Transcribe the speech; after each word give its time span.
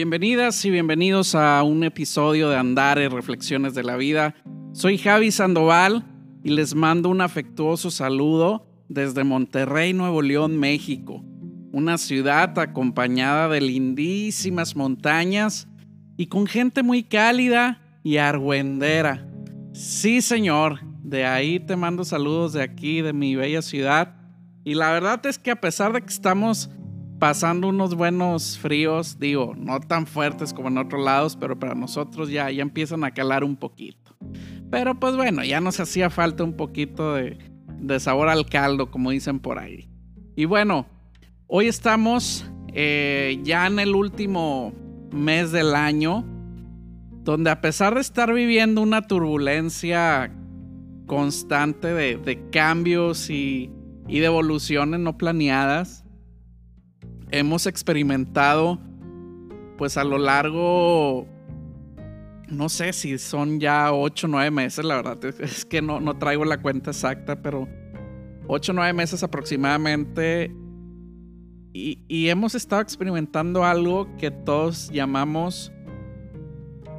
Bienvenidas 0.00 0.64
y 0.64 0.70
bienvenidos 0.70 1.34
a 1.34 1.62
un 1.62 1.84
episodio 1.84 2.48
de 2.48 2.56
Andares 2.56 3.12
Reflexiones 3.12 3.74
de 3.74 3.82
la 3.82 3.96
Vida. 3.96 4.34
Soy 4.72 4.96
Javi 4.96 5.30
Sandoval 5.30 6.06
y 6.42 6.52
les 6.52 6.74
mando 6.74 7.10
un 7.10 7.20
afectuoso 7.20 7.90
saludo 7.90 8.66
desde 8.88 9.24
Monterrey, 9.24 9.92
Nuevo 9.92 10.22
León, 10.22 10.58
México. 10.58 11.22
Una 11.70 11.98
ciudad 11.98 12.58
acompañada 12.58 13.50
de 13.50 13.60
lindísimas 13.60 14.74
montañas 14.74 15.68
y 16.16 16.28
con 16.28 16.46
gente 16.46 16.82
muy 16.82 17.02
cálida 17.02 17.82
y 18.02 18.16
argüendera. 18.16 19.28
Sí, 19.74 20.22
señor, 20.22 20.80
de 21.04 21.26
ahí 21.26 21.60
te 21.60 21.76
mando 21.76 22.06
saludos 22.06 22.54
de 22.54 22.62
aquí, 22.62 23.02
de 23.02 23.12
mi 23.12 23.36
bella 23.36 23.60
ciudad. 23.60 24.14
Y 24.64 24.76
la 24.76 24.92
verdad 24.92 25.26
es 25.26 25.38
que 25.38 25.50
a 25.50 25.60
pesar 25.60 25.92
de 25.92 26.00
que 26.00 26.08
estamos 26.08 26.70
pasando 27.20 27.68
unos 27.68 27.94
buenos 27.94 28.58
fríos, 28.58 29.20
digo, 29.20 29.54
no 29.56 29.78
tan 29.78 30.06
fuertes 30.06 30.52
como 30.52 30.68
en 30.68 30.78
otros 30.78 31.04
lados, 31.04 31.36
pero 31.36 31.56
para 31.58 31.74
nosotros 31.74 32.30
ya, 32.30 32.50
ya 32.50 32.62
empiezan 32.62 33.04
a 33.04 33.12
calar 33.12 33.44
un 33.44 33.56
poquito. 33.56 34.16
Pero 34.70 34.98
pues 34.98 35.14
bueno, 35.16 35.44
ya 35.44 35.60
nos 35.60 35.78
hacía 35.78 36.10
falta 36.10 36.42
un 36.42 36.54
poquito 36.54 37.14
de, 37.14 37.38
de 37.78 38.00
sabor 38.00 38.28
al 38.28 38.46
caldo, 38.46 38.90
como 38.90 39.10
dicen 39.10 39.38
por 39.38 39.58
ahí. 39.58 39.88
Y 40.34 40.46
bueno, 40.46 40.86
hoy 41.46 41.68
estamos 41.68 42.50
eh, 42.72 43.38
ya 43.44 43.66
en 43.66 43.78
el 43.78 43.94
último 43.94 44.72
mes 45.12 45.52
del 45.52 45.74
año, 45.74 46.24
donde 47.22 47.50
a 47.50 47.60
pesar 47.60 47.96
de 47.96 48.00
estar 48.00 48.32
viviendo 48.32 48.80
una 48.80 49.02
turbulencia 49.02 50.32
constante 51.06 51.92
de, 51.92 52.16
de 52.16 52.48
cambios 52.48 53.28
y, 53.28 53.70
y 54.08 54.20
de 54.20 54.26
evoluciones 54.26 55.00
no 55.00 55.18
planeadas, 55.18 55.99
hemos 57.32 57.66
experimentado, 57.66 58.78
pues 59.78 59.96
a 59.96 60.04
lo 60.04 60.18
largo, 60.18 61.26
no 62.48 62.68
sé 62.68 62.92
si 62.92 63.18
son 63.18 63.60
ya 63.60 63.92
8 63.92 64.26
o 64.26 64.30
9 64.30 64.50
meses, 64.50 64.84
la 64.84 64.96
verdad 64.96 65.24
es 65.24 65.64
que 65.64 65.82
no, 65.82 66.00
no 66.00 66.18
traigo 66.18 66.44
la 66.44 66.60
cuenta 66.60 66.90
exacta, 66.90 67.40
pero 67.42 67.68
8 68.46 68.72
o 68.72 68.74
9 68.74 68.92
meses 68.92 69.22
aproximadamente. 69.22 70.54
Y, 71.72 72.02
y 72.08 72.28
hemos 72.28 72.56
estado 72.56 72.82
experimentando 72.82 73.64
algo 73.64 74.08
que 74.16 74.32
todos 74.32 74.90
llamamos 74.90 75.72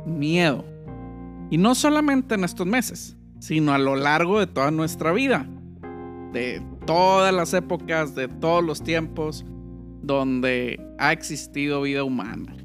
miedo. 0.06 0.64
Y 1.50 1.58
no 1.58 1.76
solamente 1.76 2.36
en 2.36 2.46
estos 2.46 2.66
meses, 2.66 3.18
sino 3.40 3.74
a 3.74 3.78
lo 3.78 3.98
largo 3.98 4.40
de 4.40 4.48
toda 4.48 4.72
nuestra 4.72 5.12
vida. 5.12 5.46
De 6.32 6.64
todas 6.86 7.34
las 7.34 7.54
épocas, 7.54 8.16
de 8.16 8.30
todos 8.30 8.64
los 8.64 8.82
tiempos 8.82 9.46
donde 10.02 10.80
ha 10.98 11.12
existido 11.12 11.82
vida 11.82 12.04
humana. 12.04 12.56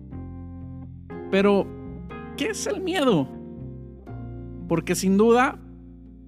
Pero, 1.30 1.66
¿qué 2.36 2.48
es 2.48 2.66
el 2.66 2.80
miedo? 2.80 3.28
Porque 4.68 4.94
sin 4.94 5.16
duda, 5.16 5.58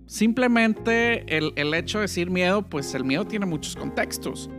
simplemente 0.06 1.36
el, 1.36 1.52
el, 1.56 1.74
hecho 1.74 1.98
de 1.98 2.02
decir 2.02 2.30
miedo, 2.30 2.62
pues 2.62 2.94
el 2.94 3.04
miedo 3.04 3.26
tiene 3.26 3.46
muchos 3.46 3.76
contextos. 3.76 4.50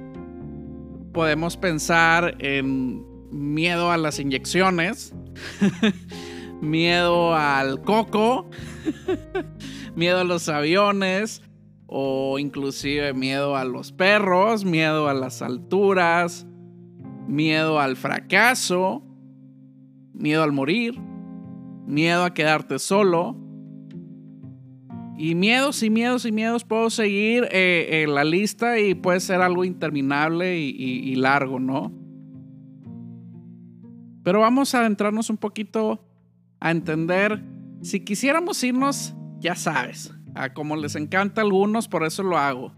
Podemos 1.14 1.58
pensar 1.58 2.36
en 2.40 3.06
miedo 3.32 3.92
a 3.92 3.98
las 3.98 4.20
inyecciones, 4.20 5.14
miedo 6.62 7.36
al 7.36 7.82
coco, 7.82 8.50
miedo 9.96 10.20
a 10.20 10.24
los 10.24 10.50
aviones, 10.50 11.42
o 11.92 12.38
inclusive 12.38 13.14
miedo 13.14 13.56
a 13.56 13.66
los 13.66 13.92
perros, 13.92 14.64
miedo 14.64 15.10
a 15.10 15.14
las 15.16 15.42
alturas, 15.42 16.46
miedo 17.28 17.80
al 17.80 17.96
fracaso, 17.96 19.02
miedo 20.14 20.44
al 20.44 20.52
morir, 20.52 21.00
miedo 21.88 22.24
a 22.24 22.34
quedarte 22.34 22.78
solo. 22.78 23.36
Y 25.18 25.36
miedos 25.36 25.82
y 25.84 25.90
miedos 25.90 26.26
y 26.26 26.32
miedos 26.32 26.64
puedo 26.64 26.90
seguir 26.92 27.50
eh, 27.52 28.04
en 28.04 28.14
la 28.14 28.24
lista 28.24 28.80
y 28.80 28.94
puede 28.94 29.20
ser 29.20 29.42
algo 29.42 29.66
interminable 29.66 30.60
y, 30.60 30.70
y, 30.70 31.12
y 31.12 31.16
largo, 31.16 31.60
¿no? 31.60 31.92
Pero 34.24 34.42
vamos 34.42 34.76
a 34.76 34.82
adentrarnos 34.82 35.30
un 35.30 35.38
poquito 35.38 36.06
a 36.60 36.72
entender, 36.72 37.44
si 37.82 38.02
quisiéramos 38.02 38.64
irnos, 38.64 39.16
ya 39.40 39.56
sabes, 39.56 40.14
a 40.40 40.54
como 40.54 40.78
les 40.78 40.96
encanta 40.96 41.42
a 41.42 41.44
algunos, 41.44 41.88
por 41.88 42.04
eso 42.04 42.24
lo 42.24 42.38
hago. 42.38 42.74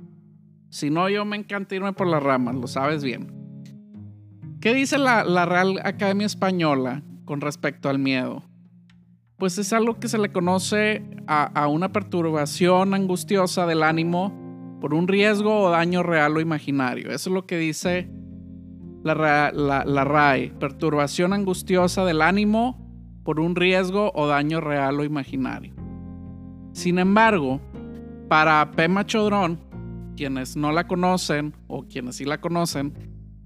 Si 0.69 0.89
no, 0.89 1.09
yo 1.09 1.25
me 1.25 1.37
encanta 1.37 1.75
irme 1.75 1.93
por 1.93 2.07
las 2.07 2.23
ramas, 2.23 2.55
lo 2.55 2.67
sabes 2.67 3.03
bien. 3.03 3.31
¿Qué 4.59 4.73
dice 4.73 4.97
la, 4.97 5.45
Real 5.45 5.79
Academia 5.83 6.25
Española 6.25 7.03
con 7.25 7.39
respecto 7.41 7.89
al 7.89 7.99
miedo? 7.99 8.43
Pues 9.37 9.57
es 9.57 9.73
algo 9.73 9.99
que 9.99 10.07
se 10.07 10.17
le 10.17 10.31
conoce 10.31 11.03
a, 11.27 11.67
una 11.67 11.91
perturbación 11.91 12.93
angustiosa 12.93 13.65
del 13.65 13.83
ánimo 13.83 14.77
por 14.81 14.93
un 14.93 15.07
riesgo 15.07 15.61
o 15.61 15.69
daño 15.69 16.03
real 16.03 16.37
o 16.37 16.41
imaginario. 16.41 17.11
Eso 17.11 17.29
es 17.29 17.33
lo 17.33 17.45
que 17.45 17.57
dice 17.57 18.09
la, 19.03 19.51
la 19.51 20.03
RAE. 20.03 20.51
Perturbación 20.59 21.33
angustiosa 21.33 22.05
del 22.05 22.21
ánimo 22.21 22.87
por 23.23 23.39
un 23.39 23.55
riesgo 23.55 24.11
o 24.13 24.27
daño 24.27 24.61
real 24.61 24.99
o 24.99 25.03
imaginario. 25.03 25.80
Sin 26.73 26.99
embargo, 26.99 27.59
para 28.27 28.71
Pema 28.71 29.05
Chodrón, 29.05 29.59
quienes 30.15 30.55
no 30.55 30.71
la 30.71 30.87
conocen 30.87 31.53
o 31.67 31.83
quienes 31.83 32.15
sí 32.17 32.25
la 32.25 32.39
conocen, 32.39 32.93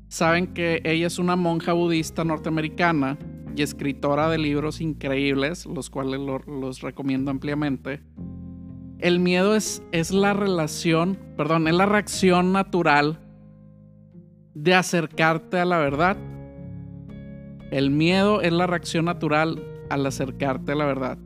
saben 0.08 0.54
que 0.54 0.82
ella 0.84 1.08
es 1.08 1.20
una 1.20 1.36
monja 1.36 1.74
budista 1.74 2.24
norteamericana 2.24 3.18
y 3.56 3.62
escritora 3.62 4.30
de 4.30 4.38
libros 4.38 4.82
increíbles, 4.82 5.66
los 5.66 5.90
cuales 5.90 6.20
lo, 6.20 6.40
los 6.40 6.82
recomiendo 6.82 7.32
ampliamente. 7.32 8.02
El 9.00 9.20
miedo 9.20 9.56
es, 9.56 9.82
es 9.92 10.12
la 10.12 10.34
relación, 10.34 11.18
perdón, 11.36 11.68
es 11.68 11.74
la 11.74 11.86
reacción 11.86 12.52
natural 12.52 13.20
de 14.54 14.74
acercarte 14.74 15.60
a 15.60 15.66
la 15.66 15.78
verdad. 15.78 16.18
El 17.72 17.90
miedo 17.90 18.42
es 18.42 18.54
la 18.54 18.68
reacción 18.68 19.06
natural 19.06 19.64
al 19.90 20.06
acercarte 20.06 20.72
a 20.72 20.76
la 20.76 20.86
verdad. 20.86 21.18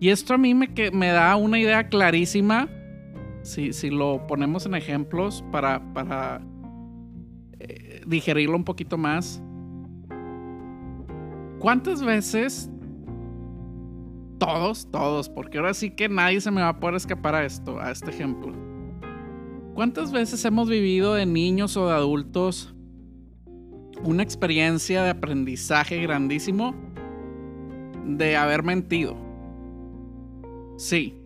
Y 0.00 0.10
esto 0.10 0.34
a 0.34 0.38
mí 0.38 0.54
me, 0.54 0.68
me 0.92 1.08
da 1.08 1.34
una 1.36 1.58
idea 1.58 1.88
clarísima, 1.88 2.68
si, 3.42 3.72
si 3.72 3.90
lo 3.90 4.26
ponemos 4.26 4.66
en 4.66 4.74
ejemplos 4.74 5.44
para, 5.50 5.82
para 5.92 6.40
eh, 7.58 8.02
digerirlo 8.06 8.56
un 8.56 8.64
poquito 8.64 8.96
más. 8.96 9.42
¿Cuántas 11.58 12.04
veces 12.04 12.70
todos, 14.38 14.88
todos, 14.90 15.28
porque 15.28 15.58
ahora 15.58 15.74
sí 15.74 15.90
que 15.90 16.08
nadie 16.08 16.40
se 16.40 16.50
me 16.50 16.62
va 16.62 16.68
a 16.68 16.80
poder 16.80 16.94
escapar 16.94 17.34
a 17.34 17.44
esto, 17.44 17.80
a 17.80 17.90
este 17.90 18.10
ejemplo. 18.10 18.54
¿Cuántas 19.74 20.12
veces 20.12 20.44
hemos 20.44 20.68
vivido 20.68 21.14
de 21.14 21.26
niños 21.26 21.76
o 21.76 21.88
de 21.88 21.94
adultos 21.94 22.74
una 24.02 24.22
experiencia 24.22 25.02
de 25.02 25.10
aprendizaje 25.10 26.00
grandísimo 26.00 26.74
de 28.04 28.36
haber 28.36 28.62
mentido? 28.62 29.27
Sí, 30.78 31.20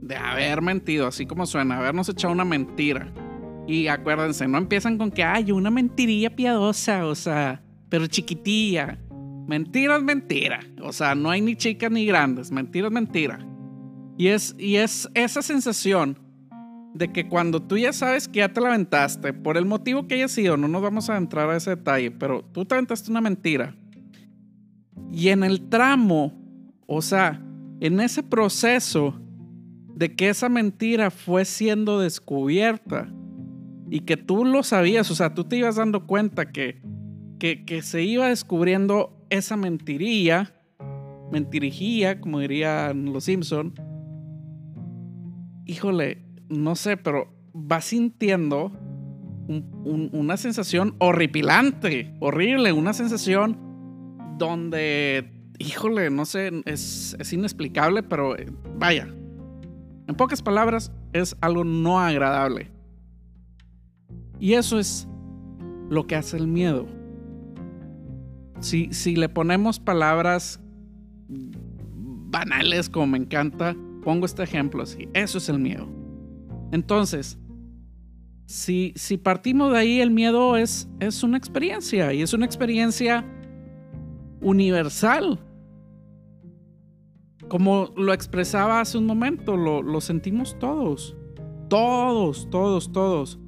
de 0.00 0.16
haber 0.16 0.62
mentido, 0.62 1.06
así 1.06 1.26
como 1.26 1.44
suena, 1.44 1.76
habernos 1.76 2.08
echado 2.08 2.32
una 2.32 2.46
mentira. 2.46 3.12
Y 3.66 3.86
acuérdense, 3.86 4.48
no 4.48 4.56
empiezan 4.56 4.96
con 4.96 5.10
que 5.10 5.22
hay 5.22 5.52
una 5.52 5.70
mentirilla 5.70 6.34
piadosa, 6.34 7.06
o 7.06 7.14
sea, 7.14 7.62
pero 7.90 8.06
chiquitilla. 8.06 8.98
Mentira 9.46 9.96
es 9.96 10.02
mentira. 10.02 10.60
O 10.82 10.90
sea, 10.90 11.14
no 11.14 11.28
hay 11.28 11.42
ni 11.42 11.54
chicas 11.54 11.90
ni 11.90 12.06
grandes. 12.06 12.50
Mentira 12.50 12.86
es 12.86 12.92
mentira. 12.92 13.46
Y 14.16 14.28
es, 14.28 14.56
y 14.58 14.76
es 14.76 15.06
esa 15.12 15.42
sensación 15.42 16.18
de 16.94 17.12
que 17.12 17.28
cuando 17.28 17.60
tú 17.60 17.76
ya 17.76 17.92
sabes 17.92 18.26
que 18.26 18.38
ya 18.38 18.52
te 18.54 18.62
la 18.62 18.86
por 19.42 19.58
el 19.58 19.66
motivo 19.66 20.06
que 20.06 20.14
haya 20.14 20.28
sido, 20.28 20.56
no 20.56 20.66
nos 20.66 20.80
vamos 20.80 21.10
a 21.10 21.18
entrar 21.18 21.50
a 21.50 21.56
ese 21.56 21.76
detalle, 21.76 22.10
pero 22.10 22.42
tú 22.42 22.64
te 22.64 22.74
aventaste 22.74 23.10
una 23.10 23.20
mentira. 23.20 23.76
Y 25.12 25.28
en 25.28 25.44
el 25.44 25.68
tramo, 25.68 26.32
o 26.86 27.02
sea, 27.02 27.42
en 27.84 28.00
ese 28.00 28.22
proceso 28.22 29.14
de 29.94 30.16
que 30.16 30.30
esa 30.30 30.48
mentira 30.48 31.10
fue 31.10 31.44
siendo 31.44 32.00
descubierta 32.00 33.12
y 33.90 34.00
que 34.00 34.16
tú 34.16 34.46
lo 34.46 34.62
sabías, 34.62 35.10
o 35.10 35.14
sea, 35.14 35.34
tú 35.34 35.44
te 35.44 35.58
ibas 35.58 35.76
dando 35.76 36.06
cuenta 36.06 36.50
que, 36.50 36.80
que, 37.38 37.82
se 37.82 38.02
iba 38.02 38.30
descubriendo 38.30 39.26
esa 39.28 39.58
mentirilla, 39.58 40.54
mentirijía, 41.30 42.22
como 42.22 42.40
dirían 42.40 43.12
los 43.12 43.24
Simpson, 43.24 43.74
híjole, 45.66 46.22
no 46.48 46.76
sé, 46.76 46.96
pero 46.96 47.34
vas 47.52 47.84
sintiendo 47.84 48.72
un, 49.46 49.70
un, 49.84 50.08
una 50.14 50.38
sensación 50.38 50.96
horripilante, 51.00 52.14
horrible, 52.18 52.72
una 52.72 52.94
sensación 52.94 53.58
donde, 54.38 55.33
híjole, 55.58 56.10
no 56.10 56.24
sé, 56.24 56.50
es, 56.64 57.16
es 57.18 57.32
inexplicable, 57.32 58.02
pero 58.02 58.36
eh, 58.36 58.50
vaya, 58.78 59.08
en 60.06 60.14
pocas 60.16 60.42
palabras, 60.42 60.92
es 61.12 61.36
algo 61.40 61.64
no 61.64 61.98
agradable. 61.98 62.70
Y 64.38 64.54
eso 64.54 64.78
es 64.78 65.08
lo 65.88 66.06
que 66.06 66.16
hace 66.16 66.36
el 66.36 66.46
miedo. 66.46 66.86
Si, 68.60 68.92
si 68.92 69.16
le 69.16 69.28
ponemos 69.28 69.78
palabras 69.78 70.60
banales 71.28 72.88
como 72.88 73.06
me 73.08 73.18
encanta, 73.18 73.76
pongo 74.02 74.26
este 74.26 74.42
ejemplo 74.42 74.82
así. 74.82 75.08
Eso 75.14 75.38
es 75.38 75.48
el 75.48 75.58
miedo. 75.58 75.88
Entonces, 76.72 77.38
si, 78.46 78.92
si 78.96 79.16
partimos 79.16 79.72
de 79.72 79.78
ahí, 79.78 80.00
el 80.00 80.10
miedo 80.10 80.56
es, 80.56 80.88
es 81.00 81.22
una 81.22 81.38
experiencia 81.38 82.12
y 82.12 82.22
es 82.22 82.32
una 82.32 82.44
experiencia 82.44 83.24
universal. 84.44 85.40
Como 87.48 87.90
lo 87.96 88.12
expresaba 88.12 88.80
hace 88.80 88.98
un 88.98 89.06
momento, 89.06 89.56
lo, 89.56 90.00
sentimos 90.00 90.56
todos. 90.58 91.16
Todos, 91.68 92.48
todos, 92.50 92.92
todos. 92.92 93.40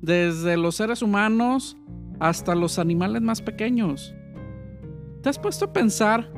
Desde 0.00 0.56
los 0.56 0.76
seres 0.76 1.02
humanos 1.02 1.76
hasta 2.18 2.54
los 2.54 2.78
animales 2.78 3.22
más 3.22 3.40
pequeños. 3.40 4.14
¿Te 5.22 5.28
has 5.28 5.38
puesto 5.38 5.66
a 5.66 5.72
pensar? 5.72 6.32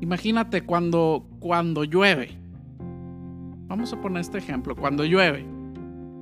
Imagínate 0.00 0.64
cuando, 0.64 1.26
cuando 1.38 1.84
llueve. 1.84 2.38
Vamos 3.68 3.92
a 3.92 4.00
poner 4.00 4.20
este 4.20 4.38
ejemplo. 4.38 4.74
Cuando 4.74 5.04
llueve. 5.04 5.46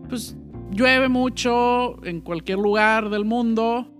Pues 0.08 0.36
llueve 0.70 1.08
mucho 1.08 2.04
en 2.04 2.20
cualquier 2.20 2.58
lugar 2.58 3.10
del 3.10 3.24
mundo 3.24 3.93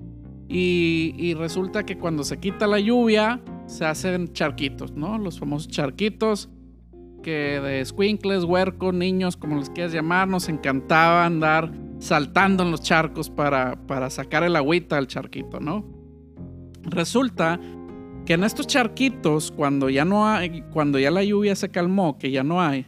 y, 0.49 1.35
resulta 1.35 1.85
que 1.85 1.99
cuando 1.99 2.23
se 2.25 2.38
quita 2.38 2.67
la 2.67 2.79
lluvia 2.79 3.41
se 3.67 3.85
hacen 3.85 4.32
charquitos, 4.32 4.93
¿no? 4.93 5.19
Los 5.19 5.38
famosos 5.38 5.69
charquitos 5.69 6.50
que 7.23 7.61
de 7.61 7.85
squinkles, 7.85 8.44
huercos, 8.44 8.93
niños, 8.93 9.37
como 9.37 9.56
les 9.56 9.70
quieras 9.70 9.93
llamar, 9.93 10.29
nos 10.29 10.49
encantaba 10.50 11.25
andar 11.25 11.73
saltando 11.99 12.62
en 12.62 12.70
los 12.70 12.82
charcos 12.82 13.31
para, 13.31 13.76
para 13.87 14.11
sacar 14.11 14.43
el 14.43 14.56
agüita 14.56 14.96
del 14.96 15.06
charquito, 15.06 15.58
¿no? 15.58 15.87
Resulta 16.82 17.58
que 18.26 18.35
en 18.35 18.44
estos 18.44 18.67
charquitos, 18.67 19.50
cuando 19.50 19.88
ya 19.88 20.05
no 20.05 20.29
hay, 20.29 20.62
cuando 20.70 20.99
ya 20.99 21.11
la 21.11 21.25
lluvia 21.25 21.56
se 21.56 21.70
calmó, 21.70 22.19
que 22.19 22.31
ya 22.31 22.44
no 22.44 22.61
hay, 22.61 22.87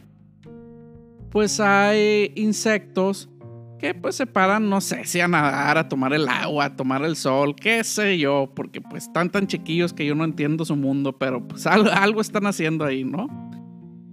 pues 1.31 1.59
hay 1.59 2.31
insectos 2.35 3.29
que 3.77 3.93
pues 3.93 4.15
se 4.15 4.25
paran, 4.25 4.69
no 4.69 4.81
sé, 4.81 5.05
si 5.05 5.19
a 5.19 5.27
nadar, 5.27 5.77
a 5.77 5.87
tomar 5.87 6.13
el 6.13 6.27
agua, 6.27 6.65
a 6.65 6.75
tomar 6.75 7.03
el 7.03 7.15
sol, 7.15 7.55
qué 7.55 7.83
sé 7.83 8.17
yo, 8.17 8.51
porque 8.55 8.81
pues 8.81 9.03
están 9.03 9.29
tan 9.29 9.47
chiquillos 9.47 9.93
que 9.93 10.05
yo 10.05 10.15
no 10.15 10.23
entiendo 10.23 10.65
su 10.65 10.75
mundo, 10.75 11.17
pero 11.17 11.47
pues 11.47 11.67
algo, 11.67 12.21
están 12.21 12.47
haciendo 12.47 12.85
ahí, 12.85 13.03
¿no? 13.03 13.27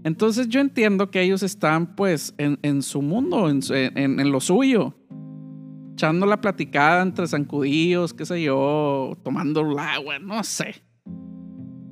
Entonces 0.04 0.48
yo 0.48 0.60
entiendo 0.60 1.10
que 1.10 1.22
ellos 1.22 1.42
están 1.42 1.96
pues 1.96 2.34
en, 2.36 2.82
su 2.82 3.00
mundo, 3.00 3.48
en, 3.48 3.60
en, 3.96 4.30
lo 4.30 4.40
suyo, 4.40 4.94
echando 5.94 6.26
la 6.26 6.42
platicada 6.42 7.02
entre 7.02 7.26
zancudillos, 7.26 8.12
qué 8.12 8.26
sé 8.26 8.42
yo, 8.42 9.16
tomando 9.22 9.62
el 9.62 9.78
agua, 9.78 10.18
no 10.18 10.44
sé. 10.44 10.84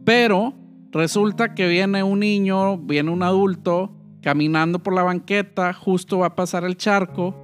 Pero 0.04 0.52
resulta 0.90 1.54
que 1.54 1.68
viene 1.68 2.02
un 2.02 2.20
niño, 2.20 2.76
viene 2.76 3.10
un 3.10 3.22
adulto, 3.22 3.96
caminando 4.20 4.82
por 4.82 4.94
la 4.94 5.04
banqueta, 5.04 5.72
justo 5.72 6.18
va 6.18 6.26
a 6.26 6.34
pasar 6.34 6.64
el 6.64 6.76
charco 6.76 7.41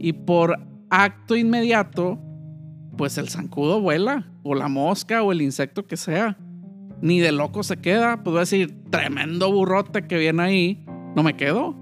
y 0.00 0.12
por 0.14 0.58
acto 0.88 1.36
inmediato, 1.36 2.18
pues 2.96 3.18
el 3.18 3.28
zancudo 3.28 3.80
vuela, 3.80 4.32
o 4.42 4.54
la 4.54 4.68
mosca, 4.68 5.22
o 5.22 5.32
el 5.32 5.42
insecto 5.42 5.86
que 5.86 5.96
sea. 5.96 6.38
Ni 7.02 7.20
de 7.20 7.32
loco 7.32 7.62
se 7.62 7.76
queda. 7.76 8.22
Puedo 8.22 8.38
decir, 8.38 8.82
tremendo 8.90 9.52
burrote 9.52 10.06
que 10.06 10.18
viene 10.18 10.42
ahí. 10.42 10.84
No 11.14 11.22
me 11.22 11.36
quedo. 11.36 11.74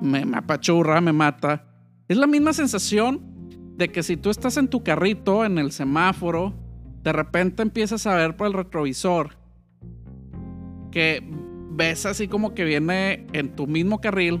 Me, 0.00 0.24
me 0.24 0.38
apachurra, 0.38 1.00
me 1.00 1.12
mata. 1.12 1.64
Es 2.08 2.16
la 2.16 2.26
misma 2.26 2.52
sensación 2.52 3.20
de 3.76 3.88
que 3.88 4.02
si 4.02 4.16
tú 4.16 4.30
estás 4.30 4.56
en 4.56 4.68
tu 4.68 4.82
carrito, 4.82 5.44
en 5.44 5.58
el 5.58 5.72
semáforo, 5.72 6.54
de 7.02 7.12
repente 7.12 7.62
empiezas 7.62 8.06
a 8.06 8.14
ver 8.14 8.36
por 8.36 8.46
el 8.46 8.52
retrovisor 8.52 9.36
que 10.90 11.22
ves 11.70 12.06
así 12.06 12.26
como 12.26 12.54
que 12.54 12.64
viene 12.64 13.26
en 13.32 13.54
tu 13.54 13.66
mismo 13.66 14.00
carril 14.00 14.40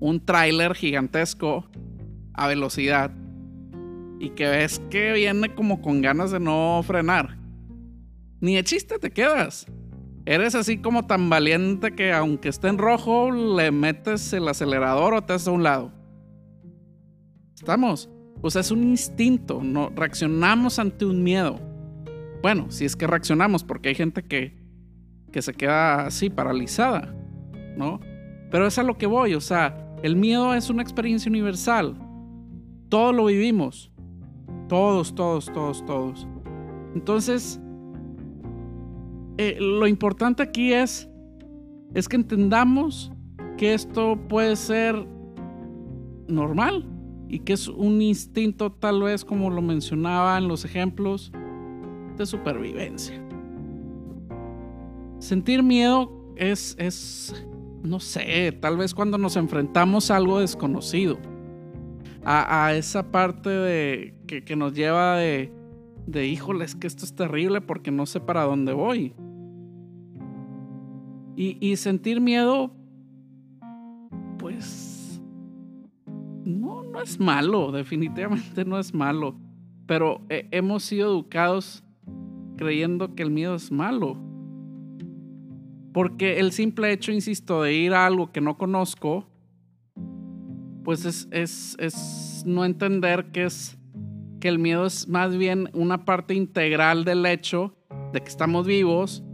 un 0.00 0.24
tráiler 0.24 0.74
gigantesco 0.74 1.66
a 2.34 2.48
velocidad 2.48 3.12
y 4.18 4.30
que 4.30 4.46
ves 4.48 4.80
que 4.90 5.12
viene 5.12 5.54
como 5.54 5.80
con 5.80 6.00
ganas 6.00 6.30
de 6.30 6.40
no 6.40 6.80
frenar, 6.84 7.38
ni 8.40 8.56
de 8.56 8.64
chiste 8.64 8.98
te 8.98 9.10
quedas. 9.10 9.66
Eres 10.26 10.54
así 10.54 10.78
como 10.78 11.06
tan 11.06 11.28
valiente 11.28 11.94
que 11.94 12.12
aunque 12.12 12.48
esté 12.48 12.68
en 12.68 12.78
rojo, 12.78 13.30
le 13.30 13.70
metes 13.70 14.32
el 14.32 14.48
acelerador 14.48 15.12
o 15.14 15.22
te 15.22 15.34
haces 15.34 15.48
a 15.48 15.50
un 15.50 15.62
lado. 15.62 15.92
Estamos. 17.54 18.08
Pues 18.40 18.56
es 18.56 18.70
un 18.70 18.82
instinto, 18.82 19.62
no 19.62 19.90
reaccionamos 19.94 20.78
ante 20.78 21.06
un 21.06 21.22
miedo. 21.22 21.58
Bueno, 22.42 22.66
si 22.70 22.84
es 22.84 22.94
que 22.94 23.06
reaccionamos, 23.06 23.64
porque 23.64 23.88
hay 23.88 23.94
gente 23.94 24.22
que, 24.22 24.54
que 25.32 25.40
se 25.40 25.54
queda 25.54 26.04
así 26.04 26.28
paralizada, 26.28 27.14
¿no? 27.74 28.00
Pero 28.50 28.66
es 28.66 28.78
a 28.78 28.82
lo 28.82 28.98
que 28.98 29.06
voy, 29.06 29.34
o 29.34 29.40
sea, 29.40 29.96
el 30.02 30.16
miedo 30.16 30.52
es 30.52 30.68
una 30.68 30.82
experiencia 30.82 31.30
universal. 31.30 31.96
Todos 32.88 33.14
lo 33.14 33.26
vivimos. 33.26 33.90
Todos, 34.68 35.14
todos, 35.14 35.52
todos, 35.52 35.84
todos. 35.84 36.26
Entonces, 36.94 37.60
eh, 39.36 39.56
lo 39.60 39.86
importante 39.86 40.42
aquí 40.42 40.72
es, 40.72 41.08
es 41.92 42.08
que 42.08 42.16
entendamos 42.16 43.12
que 43.56 43.74
esto 43.74 44.18
puede 44.28 44.56
ser 44.56 45.06
normal 46.28 46.88
y 47.28 47.40
que 47.40 47.52
es 47.52 47.68
un 47.68 48.00
instinto 48.00 48.72
tal 48.72 49.02
vez 49.02 49.24
como 49.24 49.50
lo 49.50 49.60
mencionaba 49.60 50.38
en 50.38 50.48
los 50.48 50.64
ejemplos 50.64 51.32
de 52.16 52.26
supervivencia. 52.26 53.20
Sentir 55.18 55.62
miedo 55.62 56.12
es, 56.36 56.76
es, 56.78 57.46
no 57.82 57.98
sé, 57.98 58.52
tal 58.60 58.76
vez 58.76 58.94
cuando 58.94 59.18
nos 59.18 59.36
enfrentamos 59.36 60.10
a 60.10 60.16
algo 60.16 60.38
desconocido 60.38 61.18
a, 62.24 62.74
esa 62.74 63.10
parte 63.10 63.50
de 63.50 64.14
que, 64.26 64.56
nos 64.56 64.74
lleva 64.74 65.16
de, 65.16 65.52
de, 66.06 66.26
híjole, 66.26 66.66
que 66.80 66.86
esto 66.86 67.04
es 67.04 67.14
terrible 67.14 67.60
porque 67.60 67.90
no 67.90 68.06
sé 68.06 68.20
para 68.20 68.44
dónde 68.44 68.72
voy. 68.72 69.14
Y, 71.36 71.74
sentir 71.76 72.20
miedo, 72.20 72.70
pues, 74.38 75.20
no, 76.44 76.84
no 76.84 77.02
es 77.02 77.18
malo, 77.18 77.72
definitivamente 77.72 78.64
no 78.64 78.78
es 78.78 78.94
malo. 78.94 79.36
Pero 79.86 80.22
hemos 80.28 80.84
sido 80.84 81.08
educados 81.10 81.84
creyendo 82.56 83.14
que 83.14 83.24
el 83.24 83.30
miedo 83.30 83.56
es 83.56 83.72
malo. 83.72 84.16
Porque 85.92 86.38
el 86.38 86.52
simple 86.52 86.92
hecho, 86.92 87.12
insisto, 87.12 87.62
de 87.62 87.74
ir 87.74 87.94
a 87.94 88.06
algo 88.06 88.32
que 88.32 88.40
no 88.40 88.56
conozco, 88.56 89.26
pues 90.84 91.04
es, 91.04 91.28
es, 91.32 91.76
no 92.44 92.64
entender 92.64 93.32
que 93.32 93.44
es 93.44 93.78
que 94.40 94.48
el 94.48 94.58
miedo 94.58 94.84
es 94.84 95.08
más 95.08 95.36
bien 95.36 95.70
una 95.72 96.04
parte 96.04 96.34
integral 96.34 97.04
del 97.04 97.24
hecho 97.24 97.74
de 98.12 98.20
que 98.20 98.28
estamos 98.28 98.66
vivos, 98.66 99.24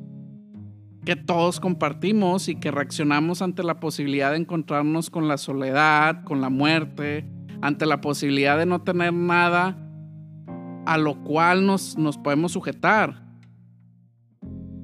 que 1.04 1.16
todos 1.16 1.58
compartimos 1.58 2.48
y 2.48 2.56
que 2.56 2.70
reaccionamos 2.70 3.42
ante 3.42 3.62
la 3.62 3.80
posibilidad 3.80 4.30
de 4.30 4.36
encontrarnos 4.36 5.10
con 5.10 5.28
la 5.28 5.36
soledad, 5.36 6.22
con 6.24 6.40
la 6.40 6.48
muerte, 6.48 7.28
ante 7.60 7.86
la 7.86 8.00
posibilidad 8.00 8.56
de 8.56 8.66
no 8.66 8.82
tener 8.82 9.12
nada 9.12 9.76
a 10.86 10.96
lo 10.96 11.22
cual 11.24 11.66
nos, 11.66 11.98
nos 11.98 12.16
podemos 12.16 12.52
sujetar. 12.52 13.22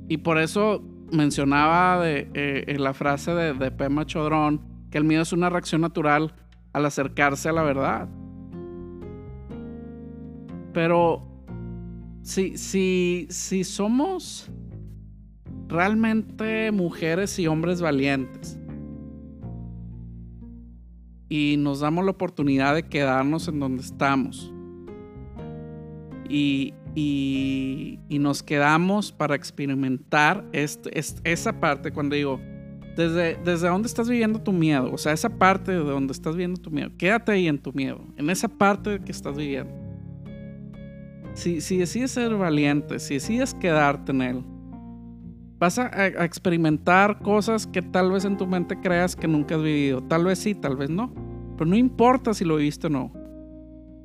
Y 0.09 0.18
por 0.18 0.38
eso 0.38 0.83
mencionaba 1.12 2.02
de, 2.02 2.30
eh, 2.35 2.76
la 2.78 2.95
frase 2.95 3.33
de, 3.33 3.54
de 3.54 3.71
Pema 3.71 4.06
Chodrón 4.06 4.61
que 4.90 4.99
el 4.99 5.04
miedo 5.04 5.23
es 5.23 5.33
una 5.33 5.50
reacción 5.50 5.80
natural 5.80 6.35
al 6.76 6.85
acercarse 6.85 7.49
a 7.49 7.52
la 7.52 7.62
verdad. 7.62 8.06
Pero 10.75 11.26
si, 12.21 12.59
si, 12.59 13.26
si 13.30 13.64
somos 13.64 14.50
realmente 15.68 16.71
mujeres 16.73 17.38
y 17.38 17.47
hombres 17.47 17.80
valientes 17.80 18.59
y 21.30 21.56
nos 21.56 21.80
damos 21.80 22.04
la 22.04 22.11
oportunidad 22.11 22.75
de 22.75 22.83
quedarnos 22.83 23.49
en 23.49 23.59
donde 23.59 23.80
estamos 23.80 24.52
y, 26.28 26.75
y, 26.95 27.99
nos 28.11 28.42
quedamos 28.42 29.12
para 29.12 29.35
experimentar 29.35 30.45
este, 30.52 30.90
esa 31.25 31.59
parte 31.59 31.90
cuando 31.90 32.16
digo, 32.16 32.38
desde, 32.97 33.37
desde 33.45 33.69
dónde 33.69 33.87
estás 33.87 34.09
viviendo 34.09 34.41
tu 34.41 34.53
miedo, 34.53 34.91
o 34.93 34.99
sea, 34.99 35.12
esa 35.12 35.29
parte 35.29 35.73
de 35.73 35.79
donde 35.79 36.12
estás 36.12 36.35
viviendo 36.35 36.61
tu 36.61 36.71
miedo, 36.71 36.91
quédate 36.97 37.33
ahí 37.33 37.47
en 37.47 37.59
tu 37.59 37.73
miedo, 37.73 38.00
en 38.17 38.31
esa 38.31 38.49
parte 38.49 39.00
que 39.05 39.12
estás 39.12 39.37
viviendo. 39.37 39.73
Si, 41.35 41.61
si 41.61 41.76
decides 41.76 42.12
ser 42.12 42.35
valiente, 42.35 42.99
si 42.99 43.15
decides 43.15 43.53
quedarte 43.53 44.12
en 44.12 44.23
él, 44.23 44.45
vas 45.59 45.79
a, 45.79 46.07
experimentar 46.25 47.19
cosas 47.21 47.67
que 47.67 47.83
tal 47.83 48.12
vez 48.12 48.25
en 48.25 48.37
tu 48.37 48.47
mente 48.47 48.79
creas 48.81 49.17
que 49.17 49.29
nunca 49.29 49.57
has 49.57 49.62
vivido. 49.62 50.03
Tal 50.03 50.25
vez 50.25 50.38
sí, 50.38 50.55
tal 50.55 50.76
vez 50.76 50.91
no. 50.91 51.12
Pero 51.57 51.71
no 51.71 51.76
importa 51.76 52.35
si 52.35 52.45
lo 52.45 52.57
viste 52.57 52.88
o 52.88 52.91
no. 52.91 53.12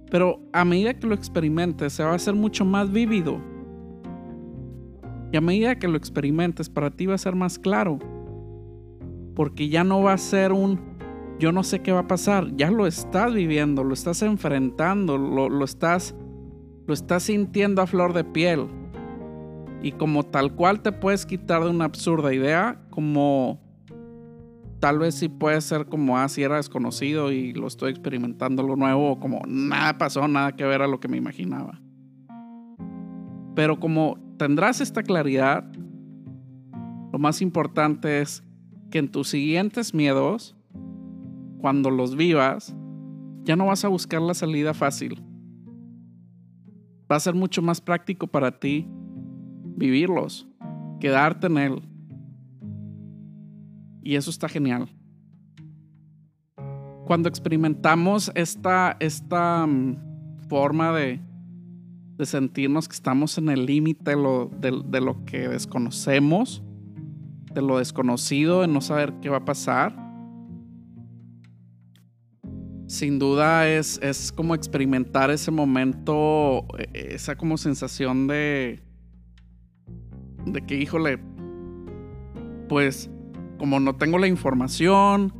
Pero 0.09 0.41
a 0.53 0.65
medida 0.65 0.93
que 0.93 1.07
lo 1.07 1.15
experimentes, 1.15 1.93
se 1.93 2.03
va 2.03 2.11
a 2.11 2.15
hacer 2.15 2.33
mucho 2.33 2.65
más 2.65 2.91
vívido 2.91 3.41
Y 5.31 5.37
a 5.37 5.41
medida 5.41 5.79
que 5.79 5.87
lo 5.87 5.97
experimentes, 5.97 6.69
para 6.69 6.91
ti 6.91 7.05
va 7.05 7.15
a 7.15 7.17
ser 7.17 7.35
más 7.35 7.57
claro. 7.57 7.99
Porque 9.41 9.69
ya 9.69 9.83
no 9.83 10.03
va 10.03 10.13
a 10.13 10.19
ser 10.19 10.53
un 10.53 10.79
yo 11.39 11.51
no 11.51 11.63
sé 11.63 11.79
qué 11.81 11.91
va 11.91 12.01
a 12.01 12.07
pasar. 12.07 12.55
Ya 12.57 12.69
lo 12.69 12.85
estás 12.85 13.33
viviendo, 13.33 13.83
lo 13.83 13.95
estás 13.95 14.21
enfrentando, 14.21 15.17
lo, 15.17 15.49
lo 15.49 15.65
estás, 15.65 16.13
lo 16.85 16.93
estás 16.93 17.23
sintiendo 17.23 17.81
a 17.81 17.87
flor 17.87 18.13
de 18.13 18.23
piel. 18.23 18.67
Y 19.81 19.93
como 19.93 20.21
tal 20.27 20.53
cual 20.53 20.83
te 20.83 20.91
puedes 20.91 21.25
quitar 21.25 21.63
de 21.63 21.71
una 21.71 21.85
absurda 21.85 22.35
idea, 22.35 22.83
como 22.91 23.59
tal 24.79 24.99
vez 24.99 25.15
sí 25.15 25.27
puede 25.27 25.59
ser 25.61 25.87
como, 25.87 26.19
ah, 26.19 26.27
era 26.37 26.57
desconocido 26.57 27.31
y 27.31 27.51
lo 27.53 27.65
estoy 27.65 27.89
experimentando 27.89 28.61
lo 28.61 28.75
nuevo, 28.75 29.13
o 29.13 29.19
como 29.19 29.41
nada 29.47 29.97
pasó, 29.97 30.27
nada 30.27 30.55
que 30.55 30.65
ver 30.65 30.83
a 30.83 30.87
lo 30.87 30.99
que 30.99 31.07
me 31.07 31.17
imaginaba. 31.17 31.81
Pero 33.55 33.79
como 33.79 34.19
tendrás 34.37 34.81
esta 34.81 35.01
claridad, 35.01 35.65
lo 37.11 37.17
más 37.17 37.41
importante 37.41 38.21
es 38.21 38.43
que 38.91 38.99
en 38.99 39.09
tus 39.09 39.29
siguientes 39.29 39.93
miedos, 39.93 40.55
cuando 41.59 41.89
los 41.89 42.15
vivas, 42.15 42.75
ya 43.43 43.55
no 43.55 43.65
vas 43.65 43.83
a 43.83 43.87
buscar 43.87 44.21
la 44.21 44.35
salida 44.35 44.73
fácil. 44.73 45.23
Va 47.11 47.15
a 47.15 47.19
ser 47.19 47.33
mucho 47.33 47.61
más 47.61 47.81
práctico 47.81 48.27
para 48.27 48.59
ti 48.59 48.87
vivirlos, 49.75 50.47
quedarte 50.99 51.47
en 51.47 51.57
él. 51.57 51.81
Y 54.03 54.15
eso 54.15 54.29
está 54.29 54.47
genial. 54.47 54.89
Cuando 57.05 57.27
experimentamos 57.27 58.31
esta, 58.35 58.95
esta 58.99 59.65
mm, 59.65 60.47
forma 60.47 60.93
de, 60.93 61.19
de 62.17 62.25
sentirnos 62.25 62.87
que 62.87 62.95
estamos 62.95 63.37
en 63.37 63.49
el 63.49 63.65
límite 63.65 64.15
de, 64.15 64.83
de, 64.85 65.01
lo 65.01 65.25
que 65.25 65.47
desconocemos, 65.47 66.63
de 67.53 67.61
lo 67.61 67.77
desconocido, 67.77 68.61
de 68.61 68.67
no 68.67 68.81
saber 68.81 69.13
qué 69.21 69.29
va 69.29 69.37
a 69.37 69.45
pasar. 69.45 69.95
Sin 72.87 73.19
duda 73.19 73.69
es, 73.69 73.99
es 74.03 74.31
como 74.31 74.53
experimentar 74.53 75.31
ese 75.31 75.51
momento, 75.51 76.65
e, 76.77 77.15
esa 77.15 77.35
como 77.35 77.57
sensación 77.57 78.27
de, 78.27 78.83
de 80.45 80.61
que, 80.65 80.75
híjole, 80.75 81.19
pues 82.67 83.09
como 83.57 83.79
no 83.79 83.95
tengo 83.95 84.17
la 84.17 84.27
información, 84.27 85.33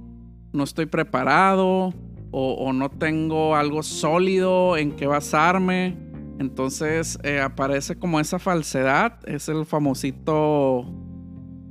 no 0.53 0.63
estoy 0.63 0.85
preparado 0.85 1.93
o, 2.31 2.71
no 2.71 2.89
tengo 2.89 3.55
algo 3.55 3.83
sólido 3.83 4.77
en 4.77 4.91
que 4.93 5.05
basarme, 5.05 5.97
entonces 6.39 7.19
eh, 7.23 7.41
aparece 7.41 7.97
como 7.97 8.19
esa 8.19 8.39
falsedad, 8.39 9.19
es 9.27 9.49
el 9.49 9.65
famosito 9.65 10.85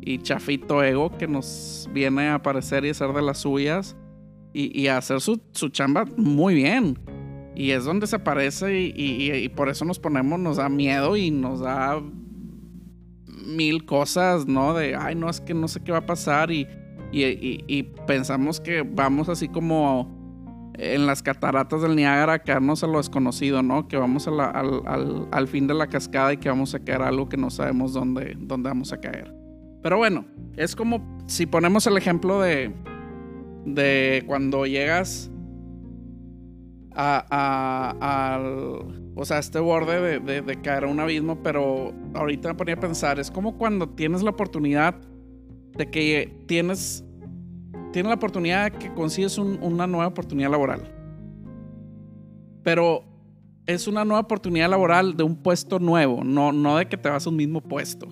y 0.00 0.19
chafito 0.19 0.83
ego 0.83 1.16
que 1.16 1.26
nos 1.26 1.88
viene 1.92 2.28
a 2.28 2.35
aparecer 2.37 2.85
y 2.85 2.90
hacer 2.90 3.12
de 3.12 3.23
las 3.23 3.38
suyas 3.38 3.97
y, 4.52 4.88
a 4.88 4.99
hacer 4.99 5.21
su, 5.21 5.38
chamba 5.71 6.04
muy 6.16 6.54
bien. 6.54 6.99
Y 7.54 7.71
es 7.71 7.85
donde 7.85 8.07
se 8.07 8.16
aparece 8.16 8.80
y, 8.80 8.92
y, 8.97 9.49
por 9.50 9.69
eso 9.69 9.85
nos 9.85 9.99
ponemos, 9.99 10.40
nos 10.40 10.57
da 10.57 10.69
miedo 10.69 11.16
y 11.16 11.30
nos 11.30 11.61
da 11.61 12.00
mil 13.26 13.85
cosas, 13.85 14.47
¿no? 14.47 14.75
De, 14.75 14.97
ay, 14.97 15.14
no, 15.14 15.28
es 15.28 15.40
que 15.40 15.54
no 15.54 15.69
sé 15.69 15.80
qué 15.80 15.92
va 15.92 15.99
a 15.99 16.07
pasar 16.07 16.50
y, 16.50 16.66
y, 17.12 17.83
pensamos 18.07 18.61
que 18.61 18.83
vamos 18.83 19.28
así 19.28 19.49
como 19.49 20.19
en 20.75 21.07
las 21.07 21.23
cataratas 21.23 21.83
del 21.83 21.97
Niágara 21.97 22.35
a 22.35 22.38
quedarnos 22.38 22.83
a 22.83 22.87
lo 22.87 22.99
desconocido, 22.99 23.62
¿no? 23.62 23.88
Que 23.88 23.97
vamos 23.97 24.26
al, 24.26 24.40
al, 25.30 25.49
fin 25.49 25.66
de 25.66 25.75
la 25.75 25.88
cascada 25.88 26.33
y 26.33 26.38
que 26.38 26.49
vamos 26.49 26.75
a 26.75 26.80
caer 26.80 27.02
algo 27.02 27.28
que 27.28 27.37
no 27.37 27.50
sabemos 27.50 27.92
dónde, 27.92 28.35
dónde 28.38 28.69
vamos 28.69 28.92
a 28.92 29.00
caer. 29.00 29.39
Pero 29.83 29.97
bueno, 29.97 30.27
es 30.57 30.77
como 30.77 31.19
si 31.27 31.47
ponemos 31.47 31.87
el 31.87 31.97
ejemplo 31.97 32.41
de, 32.41 32.73
de 33.65 34.23
cuando 34.27 34.67
llegas 34.67 35.31
a, 36.95 38.35
al, 38.35 39.13
o 39.15 39.25
sea, 39.25 39.39
este 39.39 39.59
borde 39.59 40.21
de, 40.21 40.57
caer 40.63 40.85
a 40.85 40.87
un 40.89 41.01
abismo, 41.01 41.43
pero 41.43 41.93
ahorita 42.15 42.49
me 42.49 42.55
ponía 42.55 42.75
a 42.75 42.81
pensar, 42.81 43.19
es 43.19 43.31
como 43.31 43.57
cuando 43.57 43.89
tienes 43.89 44.23
la 44.23 44.31
oportunidad 44.31 44.95
de 45.77 45.91
que 45.91 46.45
tienes, 46.47 47.05
tienes 47.93 48.09
la 48.09 48.17
oportunidad 48.17 48.73
de 48.73 48.79
que 48.79 48.93
consigues 48.95 49.39
una 49.39 49.87
nueva 49.87 50.09
oportunidad 50.09 50.51
laboral. 50.51 50.95
Pero 52.63 53.05
es 53.67 53.87
una 53.87 54.05
nueva 54.05 54.21
oportunidad 54.21 54.69
laboral 54.69 55.17
de 55.17 55.23
un 55.23 55.37
puesto 55.37 55.79
nuevo, 55.79 56.23
no, 56.25 56.53
no 56.53 56.77
de 56.77 56.87
que 56.87 56.97
te 56.97 57.09
vas 57.09 57.27
a 57.27 57.31
un 57.31 57.37
mismo 57.37 57.61
puesto, 57.61 58.09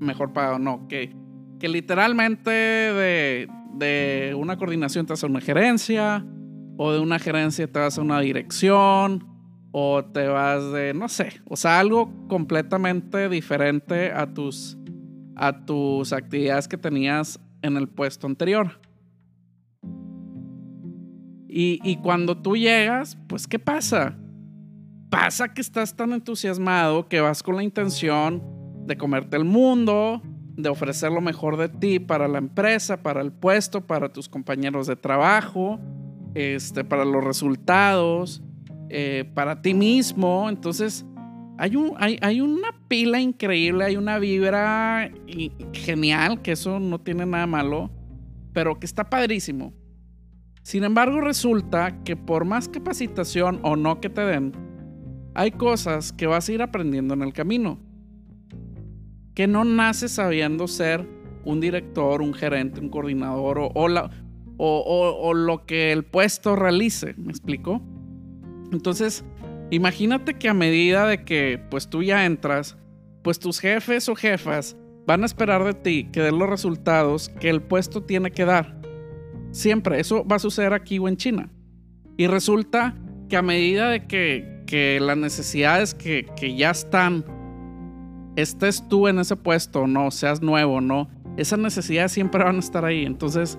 mejor 0.00 0.32
pagado, 0.32 0.58
no, 0.58 0.88
que, 0.88 1.14
que 1.58 1.68
literalmente 1.68 2.50
de, 2.50 3.48
de 3.74 4.34
una 4.36 4.56
coordinación 4.56 5.06
te 5.06 5.12
vas 5.12 5.22
a 5.22 5.26
una 5.26 5.40
gerencia, 5.40 6.24
o 6.76 6.92
de 6.92 6.98
una 6.98 7.18
gerencia 7.18 7.70
te 7.70 7.78
vas 7.78 7.98
a 7.98 8.02
una 8.02 8.20
dirección, 8.20 9.26
o 9.72 10.04
te 10.04 10.26
vas 10.26 10.72
de, 10.72 10.94
no 10.94 11.08
sé, 11.08 11.40
o 11.46 11.56
sea, 11.56 11.78
algo 11.78 12.10
completamente 12.28 13.28
diferente 13.28 14.10
a 14.12 14.32
tus, 14.32 14.76
a 15.36 15.64
tus 15.64 16.12
actividades 16.12 16.66
que 16.66 16.76
tenías 16.76 17.38
en 17.62 17.76
el 17.76 17.88
puesto 17.88 18.26
anterior. 18.26 18.80
Y, 21.48 21.80
y 21.82 21.96
cuando 21.96 22.36
tú 22.36 22.56
llegas, 22.56 23.18
pues, 23.28 23.46
¿qué 23.46 23.58
pasa? 23.58 24.16
Pasa 25.10 25.52
que 25.52 25.60
estás 25.60 25.94
tan 25.96 26.12
entusiasmado 26.12 27.08
que 27.08 27.20
vas 27.20 27.42
con 27.42 27.56
la 27.56 27.64
intención 27.64 28.59
de 28.90 28.98
comerte 28.98 29.36
el 29.36 29.44
mundo, 29.44 30.20
de 30.56 30.68
ofrecer 30.68 31.10
lo 31.10 31.20
mejor 31.20 31.56
de 31.56 31.68
ti 31.68 31.98
para 31.98 32.28
la 32.28 32.38
empresa, 32.38 33.02
para 33.02 33.22
el 33.22 33.32
puesto, 33.32 33.86
para 33.86 34.12
tus 34.12 34.28
compañeros 34.28 34.86
de 34.86 34.96
trabajo 34.96 35.80
este, 36.34 36.84
para 36.84 37.04
los 37.04 37.24
resultados, 37.24 38.42
eh, 38.88 39.30
para 39.34 39.62
ti 39.62 39.74
mismo. 39.74 40.48
Entonces, 40.48 41.04
hay, 41.58 41.76
un, 41.76 41.94
hay, 41.98 42.18
hay, 42.22 42.40
una 42.40 42.68
pila 42.88 43.20
increíble, 43.20 43.84
hay 43.84 43.96
una 43.96 44.18
vibra 44.18 45.10
genial, 45.72 46.40
que 46.42 46.52
eso 46.52 46.80
no 46.80 47.00
tiene 47.00 47.26
nada 47.26 47.46
malo, 47.46 47.90
pero 48.52 48.78
que 48.78 48.86
está 48.86 49.08
padrísimo. 49.08 49.72
Sin 50.62 50.84
embargo, 50.84 51.20
resulta 51.20 52.02
que 52.04 52.16
por 52.16 52.44
más 52.44 52.68
capacitación 52.68 53.60
o 53.62 53.76
no 53.76 54.00
que 54.00 54.10
te 54.10 54.20
den, 54.22 54.52
hay 55.34 55.52
cosas 55.52 56.12
que 56.12 56.26
vas 56.26 56.48
a 56.48 56.52
ir 56.52 56.62
aprendiendo 56.62 57.14
en 57.14 57.22
el 57.22 57.32
camino. 57.32 57.78
Que 59.40 59.46
no 59.46 59.64
naces 59.64 60.12
sabiendo 60.12 60.68
ser 60.68 61.08
un 61.46 61.60
director, 61.60 62.20
un 62.20 62.34
gerente, 62.34 62.78
un 62.78 62.90
coordinador 62.90 63.70
o, 63.72 65.32
lo 65.32 65.64
que 65.64 65.92
el 65.92 66.04
puesto 66.04 66.56
realice, 66.56 67.14
¿me 67.16 67.30
explico? 67.30 67.80
Entonces, 68.70 69.24
imagínate 69.70 70.34
que 70.34 70.50
a 70.50 70.52
medida 70.52 71.06
de 71.06 71.24
que 71.24 71.58
pues 71.70 71.88
tú 71.88 72.02
ya 72.02 72.26
entras, 72.26 72.76
pues 73.22 73.38
tus 73.38 73.60
jefes 73.60 74.10
o 74.10 74.14
jefas 74.14 74.76
van 75.06 75.22
a 75.22 75.24
esperar 75.24 75.64
de 75.64 75.72
ti 75.72 76.10
que 76.12 76.20
den 76.20 76.38
los 76.38 76.50
resultados 76.50 77.30
que 77.30 77.48
el 77.48 77.62
puesto 77.62 78.02
tiene 78.02 78.32
que 78.32 78.44
dar. 78.44 78.78
Siempre, 79.52 80.00
eso 80.00 80.22
va 80.22 80.36
a 80.36 80.38
suceder 80.38 80.74
aquí 80.74 80.98
o 80.98 81.08
en 81.08 81.16
China. 81.16 81.50
Y 82.18 82.26
resulta 82.26 82.94
que 83.30 83.38
a 83.38 83.42
medida 83.42 83.88
de 83.88 84.06
que, 84.06 84.64
que 84.66 85.00
las 85.00 85.16
necesidades 85.16 85.94
que 85.94 86.54
ya 86.58 86.72
están, 86.72 87.24
estés 88.36 88.86
tú 88.88 89.08
en 89.08 89.18
ese 89.18 89.36
puesto, 89.36 89.86
no, 89.86 90.10
seas 90.10 90.42
nuevo, 90.42 90.80
no, 90.80 91.08
esas 91.36 91.58
necesidades 91.58 92.12
siempre 92.12 92.44
van 92.44 92.56
a 92.56 92.60
estar 92.60 92.84
ahí. 92.84 93.04
Entonces, 93.04 93.58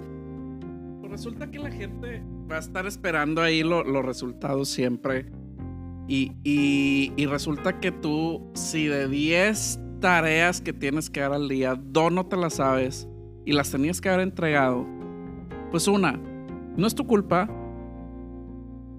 resulta 1.12 1.52
que 1.52 1.60
la 1.60 1.70
gente 1.70 2.24
va 2.50 2.56
a 2.56 2.60
estar 2.60 2.88
esperando 2.88 3.42
ahí 3.42 3.64
los 3.64 4.06
resultados 4.06 4.70
siempre. 4.70 5.30
Y, 6.08 6.34
y, 6.44 7.26
resulta 7.26 7.80
que 7.80 7.92
tú, 7.92 8.50
si 8.54 8.88
de 8.88 9.08
10 9.08 9.80
tareas 10.00 10.60
que 10.60 10.74
tienes 10.74 11.10
que 11.10 11.22
dar 11.22 11.32
al 11.32 11.48
día, 11.48 11.76
dos 11.76 12.12
no 12.12 12.26
te 12.26 12.36
las 12.36 12.56
sabes 12.56 13.08
y 13.46 13.54
las 13.54 13.72
tenías 13.72 14.02
que 14.02 14.10
haber 14.10 14.22
entregado, 14.22 14.86
pues 15.70 15.88
una, 15.88 16.20
no 16.76 16.88
es 16.88 16.96
tu 16.96 17.06
culpa. 17.06 17.50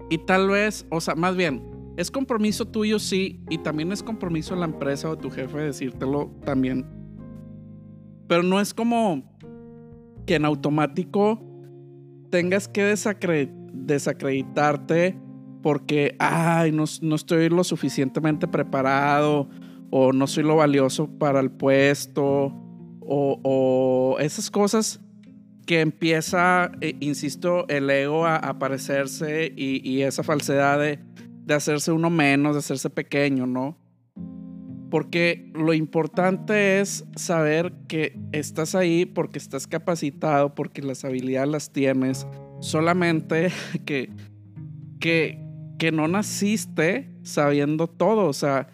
Y 0.09 0.19
tal 0.19 0.49
vez, 0.49 0.85
o 0.89 1.01
sea, 1.01 1.15
más 1.15 1.35
bien, 1.35 1.63
es 1.97 2.09
compromiso 2.09 2.65
tuyo, 2.65 2.99
sí, 2.99 3.41
y 3.49 3.57
también 3.59 3.91
es 3.91 4.01
compromiso 4.01 4.53
de 4.53 4.61
la 4.61 4.65
empresa 4.65 5.09
o 5.09 5.17
tu 5.17 5.29
jefe 5.29 5.57
decírtelo 5.59 6.31
también. 6.43 6.85
Pero 8.27 8.43
no 8.43 8.59
es 8.59 8.73
como 8.73 9.23
que 10.25 10.35
en 10.35 10.45
automático 10.45 11.41
tengas 12.29 12.67
que 12.67 12.85
desacreditarte 12.85 15.17
porque, 15.61 16.15
ay, 16.19 16.71
no, 16.71 16.83
estoy 16.83 17.49
lo 17.49 17.63
suficientemente 17.63 18.47
preparado 18.47 19.47
o 19.91 20.11
no 20.11 20.27
soy 20.27 20.43
lo 20.43 20.55
valioso 20.55 21.07
para 21.17 21.39
el 21.39 21.51
puesto 21.51 22.53
o, 23.01 24.17
esas 24.19 24.49
cosas 24.49 24.99
que 25.65 25.81
empieza, 25.81 26.71
eh, 26.81 26.95
insisto, 26.99 27.67
el 27.69 27.89
ego 27.89 28.25
a, 28.25 28.35
aparecerse 28.35 29.53
y, 29.55 30.01
esa 30.01 30.23
falsedad 30.23 30.79
de, 30.79 30.99
de 31.45 31.53
hacerse 31.53 31.91
uno 31.91 32.09
menos, 32.09 32.53
de 32.53 32.59
hacerse 32.59 32.89
pequeño, 32.89 33.45
¿no? 33.45 33.77
Porque 34.89 35.51
lo 35.55 35.73
importante 35.73 36.79
es 36.79 37.05
saber 37.15 37.73
que 37.87 38.19
estás 38.31 38.75
ahí 38.75 39.05
porque 39.05 39.39
estás 39.39 39.65
capacitado, 39.65 40.53
porque 40.53 40.81
las 40.81 41.03
habilidades 41.03 41.49
las 41.49 41.71
tienes. 41.71 42.27
Solamente 42.59 43.51
que, 43.85 44.11
que, 44.99 45.39
que 45.79 45.91
no 45.91 46.07
naciste 46.07 47.09
sabiendo 47.23 47.87
todo. 47.87 48.27
O 48.27 48.33
sea, 48.33 48.67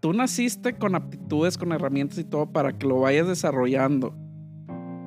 tú 0.00 0.14
naciste 0.14 0.78
con 0.78 0.94
aptitudes, 0.94 1.58
con 1.58 1.72
herramientas 1.72 2.18
y 2.18 2.24
todo 2.24 2.50
para 2.50 2.78
que 2.78 2.86
lo 2.86 3.00
vayas 3.00 3.28
desarrollando. 3.28 4.16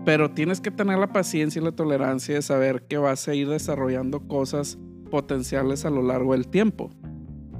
Pero 0.06 0.32
tienes 0.32 0.62
que 0.62 0.70
tener 0.70 1.00
la 1.00 1.12
paciencia 1.12 1.62
y 1.62 1.66
la 1.66 1.72
tolerancia 1.72 2.36
de 2.36 2.42
saber 2.42 2.86
que 2.88 2.98
vas 2.98 3.28
a 3.28 3.34
ir 3.34 3.50
desarrollando 3.50 4.28
cosas 4.28 4.78
potenciales 5.14 5.86
a 5.86 5.92
lo 5.92 6.02
largo 6.02 6.32
del 6.32 6.48
tiempo. 6.48 6.90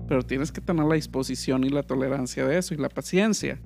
Pero 0.08 0.24
tienes 0.24 0.52
que 0.52 0.60
tener 0.60 0.86
la 0.86 0.96
disposición 0.96 1.64
y 1.64 1.70
la 1.70 1.84
tolerancia 1.84 2.48
de 2.48 2.58
eso 2.58 2.74
y 2.74 2.78
la 2.78 2.90
paciencia. 2.90 3.62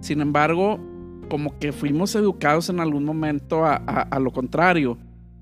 Sin 0.00 0.22
embargo, 0.22 0.80
como 1.28 1.58
que 1.58 1.70
fuimos 1.72 2.14
educados 2.14 2.70
en 2.70 2.80
algún 2.80 3.04
momento 3.04 3.66
a, 3.66 3.74
a 3.74 4.18
lo 4.20 4.32
contrario. 4.32 4.96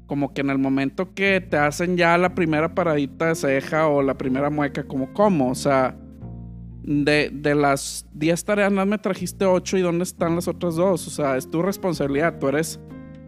Como 0.07 0.35
que 0.35 0.41
en 0.41 0.51
el 0.51 0.59
momento 0.59 1.15
que 1.15 1.41
te 1.41 1.57
hacen 1.57 1.97
ya 1.97 2.19
la 2.19 2.35
primera 2.35 2.75
paradita 2.75 3.29
de 3.29 3.37
ceja 3.37 3.87
o 3.87 4.03
la 4.03 4.19
primera 4.19 4.51
mueca, 4.51 4.83
como, 4.83 5.13
¿cómo? 5.13 5.53
O 5.53 5.55
sea, 5.55 5.97
de, 6.83 7.31
de 7.33 7.55
las 7.55 8.09
10 8.15 8.45
tareas 8.45 8.73
más 8.73 8.89
me 8.89 8.99
trajiste 8.99 9.45
8 9.45 9.79
y 9.79 9.83
dónde 9.83 10.03
están 10.03 10.35
las 10.35 10.49
otras 10.49 10.75
dos. 10.75 11.07
O 11.07 11.11
sea, 11.11 11.37
es 11.37 11.49
tu 11.49 11.63
responsabilidad. 11.63 12.41
Tú 12.41 12.49
eres 12.49 12.81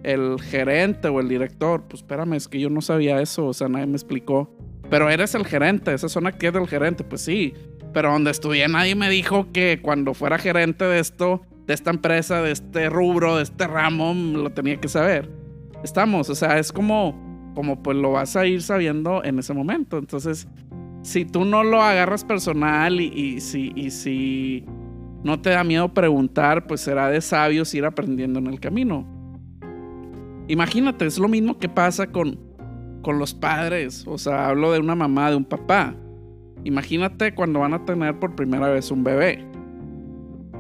el 0.06 0.40
gerente 0.40 1.08
o 1.08 1.20
el 1.20 1.28
director. 1.28 1.82
Pues 1.82 2.00
espérame, 2.02 2.34
es 2.34 2.48
que 2.48 2.60
yo 2.60 2.70
no 2.70 2.80
sabía 2.80 3.20
eso. 3.20 3.46
O 3.46 3.52
sea, 3.52 3.68
nadie 3.68 3.86
me 3.86 3.94
explicó. 3.94 4.56
Pero 4.88 5.10
eres 5.10 5.34
el 5.34 5.44
gerente. 5.44 5.92
Esa 5.92 6.08
zona 6.08 6.30
aquí 6.30 6.46
es 6.46 6.52
del 6.52 6.68
gerente. 6.68 7.02
Pues 7.04 7.20
sí. 7.20 7.52
Pero 7.92 8.12
donde 8.12 8.30
estudié 8.30 8.68
nadie 8.68 8.94
me 8.94 9.10
dijo 9.10 9.50
que 9.52 9.80
cuando 9.82 10.14
fuera 10.14 10.38
gerente 10.38 10.84
de 10.84 11.00
esto, 11.00 11.42
de 11.66 11.75
esta 11.75 11.90
empresa, 11.90 12.40
de 12.40 12.52
este 12.52 12.88
rubro, 12.88 13.36
de 13.36 13.42
este 13.42 13.66
ramo, 13.66 14.14
lo 14.14 14.50
tenía 14.50 14.76
que 14.76 14.88
saber. 14.88 15.28
Estamos. 15.82 16.30
O 16.30 16.34
sea, 16.36 16.58
es 16.58 16.72
como, 16.72 17.52
como 17.54 17.82
pues 17.82 17.96
lo 17.96 18.12
vas 18.12 18.36
a 18.36 18.46
ir 18.46 18.62
sabiendo 18.62 19.25
en 19.25 19.40
ese 19.40 19.54
momento. 19.54 19.98
Entonces, 19.98 20.46
si 21.02 21.25
tú 21.25 21.44
no 21.44 21.64
lo 21.64 21.82
agarras 21.82 22.25
personal 22.25 22.98
si, 23.40 23.72
y 23.75 23.90
si 23.90 24.64
no 25.25 25.40
te 25.40 25.50
da 25.50 25.64
miedo 25.64 25.92
preguntar, 25.92 26.68
pues 26.68 26.80
será 26.82 27.10
de 27.10 27.20
sabios 27.20 27.75
ir 27.75 27.84
aprendiendo 27.84 28.38
en 28.38 28.46
el 28.46 28.60
camino. 28.60 29.15
Imagínate, 30.48 31.06
es 31.06 31.18
lo 31.18 31.28
mismo 31.28 31.58
que 31.58 31.68
pasa 31.68 32.06
con, 32.06 32.38
con 33.02 33.18
los 33.18 33.34
padres. 33.34 34.04
O 34.06 34.18
sea, 34.18 34.48
hablo 34.48 34.72
de 34.72 34.80
una 34.80 34.94
mamá, 34.94 35.30
de 35.30 35.36
un 35.36 35.44
papá. 35.44 35.94
Imagínate 36.64 37.34
cuando 37.34 37.60
van 37.60 37.74
a 37.74 37.84
tener 37.84 38.18
por 38.18 38.34
primera 38.34 38.68
vez 38.68 38.90
un 38.90 39.04
bebé. 39.04 39.44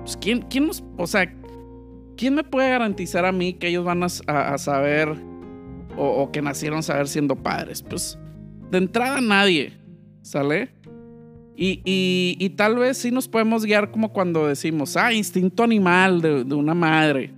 Pues, 0.02 0.16
¿quién, 0.16 0.42
quién 0.42 0.68
nos, 0.68 0.84
o 0.96 1.06
sea, 1.06 1.34
¿quién 2.16 2.34
me 2.36 2.44
puede 2.44 2.70
garantizar 2.70 3.24
a 3.24 3.32
mí 3.32 3.54
que 3.54 3.68
ellos 3.68 3.84
van 3.84 4.04
a, 4.04 4.08
saber 4.58 5.12
o, 5.96 6.30
que 6.30 6.42
nacieron 6.42 6.84
saber 6.84 7.08
siendo 7.08 7.34
padres? 7.34 7.82
Pues 7.82 8.16
de 8.70 8.78
entrada 8.78 9.20
nadie. 9.20 9.72
¿Sale? 10.22 10.70
Y, 11.56 11.80
y, 11.84 12.50
tal 12.50 12.76
vez 12.76 12.98
sí 12.98 13.10
nos 13.10 13.28
podemos 13.28 13.64
guiar 13.64 13.90
como 13.90 14.12
cuando 14.12 14.46
decimos, 14.46 14.96
ah, 14.96 15.12
instinto 15.12 15.62
animal 15.62 16.20
de, 16.20 16.44
de, 16.44 16.54
una 16.54 16.74
madre. 16.74 17.32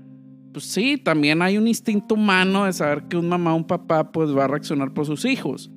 Pues 0.58 0.66
sí, 0.72 0.96
también 0.96 1.40
hay 1.40 1.56
un 1.56 1.68
instinto 1.68 2.16
humano 2.16 2.64
de 2.64 2.72
saber 2.72 3.04
que 3.04 3.16
un 3.16 3.28
mamá 3.28 3.52
o 3.52 3.56
un 3.58 3.64
papá 3.64 4.10
pues 4.10 4.36
va 4.36 4.46
a 4.46 4.48
reaccionar 4.48 4.92
por 4.92 5.06
sus 5.06 5.24
hijos. 5.24 5.70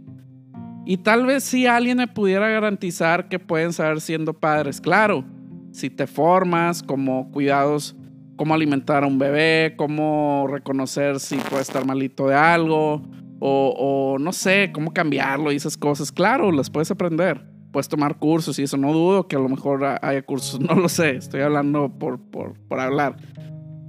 Y 0.88 0.98
tal 0.98 1.28
vez 1.28 1.44
si 1.44 1.68
alguien 1.68 2.00
me 2.00 2.08
pudiera 2.08 2.50
garantizar 2.50 3.30
que 3.30 3.38
pueden 3.38 3.74
saber 3.74 4.02
siendo 4.02 4.34
padres, 4.34 4.82
claro, 4.82 5.24
si 5.72 5.92
te 5.92 6.08
formas, 6.08 6.82
como 6.82 7.30
cuidados, 7.30 7.96
cómo 8.38 8.56
alimentar 8.56 9.04
a 9.04 9.08
un 9.08 9.20
bebé, 9.20 9.76
cómo 9.78 10.48
reconocer 10.50 11.20
si 11.20 11.36
puede 11.36 11.62
estar 11.62 11.86
malito 11.86 12.28
de 12.28 12.34
algo, 12.34 13.04
o, 13.40 14.18
no 14.20 14.34
sé, 14.34 14.72
cómo 14.74 14.94
cambiarlo 14.94 15.52
y 15.52 15.58
esas 15.58 15.78
cosas. 15.78 16.12
Claro, 16.12 16.52
las 16.52 16.72
puedes 16.72 16.90
aprender. 16.90 17.46
Puedes 17.72 17.88
tomar 17.88 18.18
cursos 18.18 18.58
y 18.58 18.64
eso. 18.64 18.78
No 18.78 18.94
dudo 18.94 19.28
que 19.28 19.36
a 19.36 19.40
lo 19.40 19.48
mejor 19.48 19.86
haya 20.02 20.24
cursos. 20.24 20.60
No 20.68 20.74
lo 20.74 20.90
sé. 20.90 21.18
Estoy 21.18 21.42
hablando 21.42 21.88
por, 22.00 22.20
por, 22.20 22.60
por 22.68 22.80
hablar. 22.80 23.18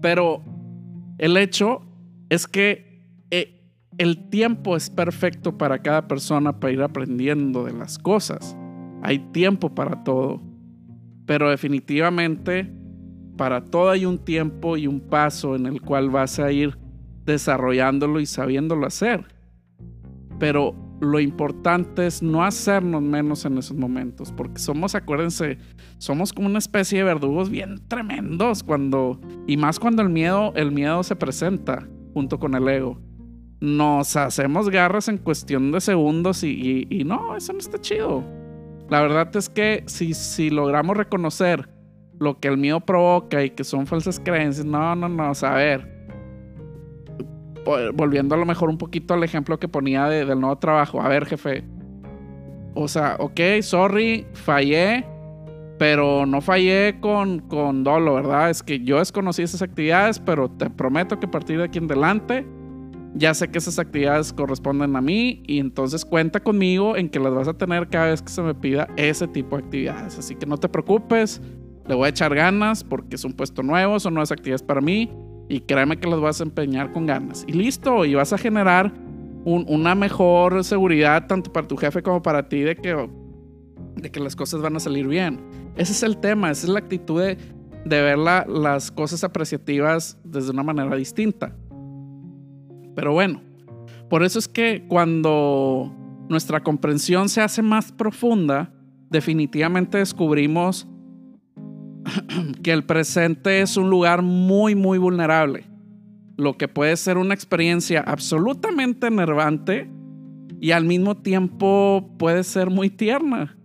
Pero 0.03 0.43
el 1.23 1.37
hecho 1.37 1.83
es 2.29 2.47
que 2.47 3.07
eh, 3.31 3.71
el 3.99 4.29
tiempo 4.29 4.77
es 4.77 4.91
perfecto 4.91 5.57
para 5.57 5.81
cada 5.81 6.09
persona 6.09 6.59
para 6.59 6.73
ir 6.73 6.83
aprendiendo 6.83 7.65
de 7.65 7.73
las 7.73 7.99
cosas. 7.99 8.57
Hay 9.03 9.19
tiempo 9.33 9.75
para 9.75 10.05
todo. 10.05 10.41
Pero 11.27 11.51
definitivamente 11.51 12.71
para 13.37 13.65
todo 13.65 13.91
hay 13.91 14.05
un 14.05 14.19
tiempo 14.19 14.77
y 14.77 14.87
un 14.87 15.01
paso 15.01 15.57
en 15.57 15.67
el 15.67 15.81
cual 15.81 16.11
vas 16.11 16.39
a 16.39 16.53
ir 16.53 16.77
desarrollándolo 17.25 18.21
y 18.21 18.27
sabiéndolo 18.27 18.87
hacer 18.87 19.25
pero 20.43 20.75
lo 21.03 21.19
importante 21.19 22.07
es 22.07 22.23
no 22.23 22.45
hacernos 22.45 23.03
menos 23.03 23.45
en 23.45 23.59
esos 23.59 23.77
momentos, 23.77 24.31
porque 24.31 24.61
somos, 24.61 24.95
acuérdense, 24.95 25.59
somos 25.99 26.33
como 26.33 26.47
una 26.47 26.61
especie 26.61 26.99
de 26.99 27.05
verdugos 27.05 27.51
bien 27.51 27.83
tremendos 27.89 28.63
cuando, 28.63 29.21
y 29.49 29.57
más 29.57 29.81
cuando 29.81 30.03
el 30.03 30.11
miedo, 30.11 30.53
el 30.55 30.71
miedo 30.71 31.03
se 31.03 31.17
presenta 31.17 31.89
junto 32.15 32.39
con 32.39 32.55
el 32.55 32.69
ego. 32.69 33.01
Nos 33.61 34.15
hacemos 34.15 34.71
garras 34.71 35.09
en 35.09 35.19
cuestión 35.19 35.73
de 35.73 35.81
segundos 35.81 36.45
y, 36.45 37.03
no, 37.05 37.37
eso 37.37 37.53
no 37.53 37.59
está 37.59 37.81
chido. 37.81 38.23
La 38.89 39.01
verdad 39.03 39.37
es 39.37 39.49
que 39.49 39.83
si, 39.87 40.15
si 40.15 40.51
logramos 40.51 40.97
reconocer 40.97 41.69
lo 42.21 42.39
que 42.39 42.47
el 42.47 42.59
miedo 42.59 42.79
provoca 42.79 43.43
y 43.43 43.51
que 43.51 43.65
son 43.65 43.89
falsas 43.89 44.21
creencias, 44.21 44.65
no, 44.65 44.95
no, 44.95 45.09
no, 45.09 45.33
a 45.33 45.55
ver, 45.55 45.92
volviendo 47.65 48.35
a 48.35 48.39
lo 48.39 48.47
mejor 48.47 48.69
un 48.69 48.79
poquito 48.79 49.15
al 49.15 49.25
ejemplo 49.25 49.59
que 49.59 49.69
ponía 49.69 50.07
del 50.07 50.41
nuevo 50.41 50.57
trabajo. 50.57 51.01
A 51.01 51.09
ver, 51.09 51.27
jefe. 51.27 51.65
O 52.75 52.89
sea, 52.89 53.17
ok, 53.19 53.41
sorry, 53.61 54.27
fallé, 54.33 55.05
pero 55.79 56.25
no 56.27 56.41
fallé 56.41 56.99
con, 57.01 57.41
con 57.41 57.85
dolo, 57.85 58.15
¿verdad? 58.15 58.51
Es 58.51 58.63
que 58.63 58.81
yo 58.81 58.99
desconocí 58.99 59.43
esas 59.43 59.63
actividades, 59.63 60.19
pero 60.19 60.51
te 60.51 60.71
prometo 60.71 61.21
que 61.21 61.27
a 61.27 61.31
partir 61.31 61.59
de 61.59 61.65
aquí 61.65 61.79
en 61.79 61.85
adelante 61.85 62.47
ya 63.15 63.35
sé 63.35 63.51
que 63.51 63.59
esas 63.59 63.79
actividades 63.79 64.33
corresponden 64.33 64.97
a 64.97 65.03
mí 65.03 65.43
y 65.47 65.59
entonces 65.59 66.03
cuenta 66.05 66.41
conmigo 66.41 66.97
en 66.97 67.11
que 67.11 67.21
las 67.21 67.35
vas 67.35 67.47
a 67.47 67.53
tener 67.53 67.89
cada 67.89 68.07
vez 68.07 68.23
que 68.23 68.31
se 68.31 68.41
me 68.41 68.55
pida 68.55 68.89
ese 68.97 69.29
tipo 69.29 69.57
de 69.59 69.65
actividades. 69.65 70.19
Así 70.19 70.35
que 70.35 70.47
no 70.47 70.57
te 70.57 70.71
preocupes, 70.71 71.43
le 71.87 71.95
voy 71.95 72.07
a 72.07 72.09
echar 72.09 72.35
ganas 72.35 72.83
porque 72.83 73.17
es 73.17 73.25
un 73.25 73.35
puesto 73.35 73.63
nuevo, 73.63 74.01
son 74.01 74.15
nuevas 74.15 74.33
actividades 74.33 74.63
para 74.63 74.81
mí 74.81 75.11
y 75.53 75.61
créeme 75.61 75.99
que 75.99 76.09
las 76.09 76.19
vas 76.19 76.41
a 76.41 76.45
empeñar 76.45 76.93
con 76.93 77.05
ganas. 77.05 77.45
Y 77.47 77.53
listo, 77.53 78.07
y 78.07 78.15
vas 78.15 78.33
a 78.33 78.39
generar 78.39 78.91
una 79.45 79.95
mejor 79.95 80.65
seguridad 80.65 81.27
tanto 81.27 81.53
para 81.53 81.69
tu 81.69 81.77
jefe 81.77 82.03
como 82.03 82.23
para 82.23 82.49
ti 82.49 82.61
de 82.61 82.75
que, 82.75 83.09
de 83.97 84.11
que 84.11 84.19
las 84.19 84.35
cosas 84.35 84.63
van 84.63 84.77
a 84.77 84.81
salir 84.81 85.07
bien. 85.07 85.41
Ese 85.77 85.93
es 85.93 86.03
el 86.05 86.17
tema, 86.17 86.51
esa 86.51 86.67
es 86.67 86.73
la 86.73 86.79
actitud 86.79 87.21
de, 87.21 87.37
de 87.85 88.03
ver 88.03 88.17
las 88.17 88.91
cosas 88.91 89.25
apreciativas 89.25 90.19
desde 90.25 90.53
una 90.53 90.63
manera 90.63 90.97
distinta. 90.97 91.55
Pero 92.95 93.13
bueno, 93.13 93.43
por 94.09 94.23
eso 94.23 94.39
es 94.39 94.49
que 94.49 94.87
cuando 94.89 95.95
nuestra 96.31 96.63
comprensión 96.63 97.29
se 97.29 97.43
hace 97.43 97.61
más 97.61 97.93
profunda, 97.93 98.73
definitivamente 99.11 99.99
descubrimos 99.99 100.89
que 102.63 102.73
el 102.73 102.85
presente 102.85 103.61
es 103.61 103.77
un 103.77 103.91
lugar 103.91 104.23
muy, 104.23 104.75
muy 104.75 104.99
vulnerable. 104.99 105.65
Lo 106.37 106.57
que 106.57 106.69
puede 106.69 106.97
ser 106.97 107.19
una 107.19 107.35
experiencia 107.35 108.01
absolutamente 108.01 109.07
enervante 109.07 109.91
y 110.61 110.71
al 110.71 110.85
mismo 110.85 111.17
tiempo 111.17 112.15
puede 112.19 112.45
ser 112.45 112.71
muy 112.71 112.91
tierna. 112.91 113.57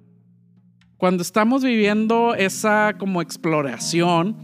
Cuando 0.98 1.22
estamos 1.22 1.64
viviendo 1.64 2.34
esa 2.34 2.96
como 2.98 3.22
exploración, 3.22 4.36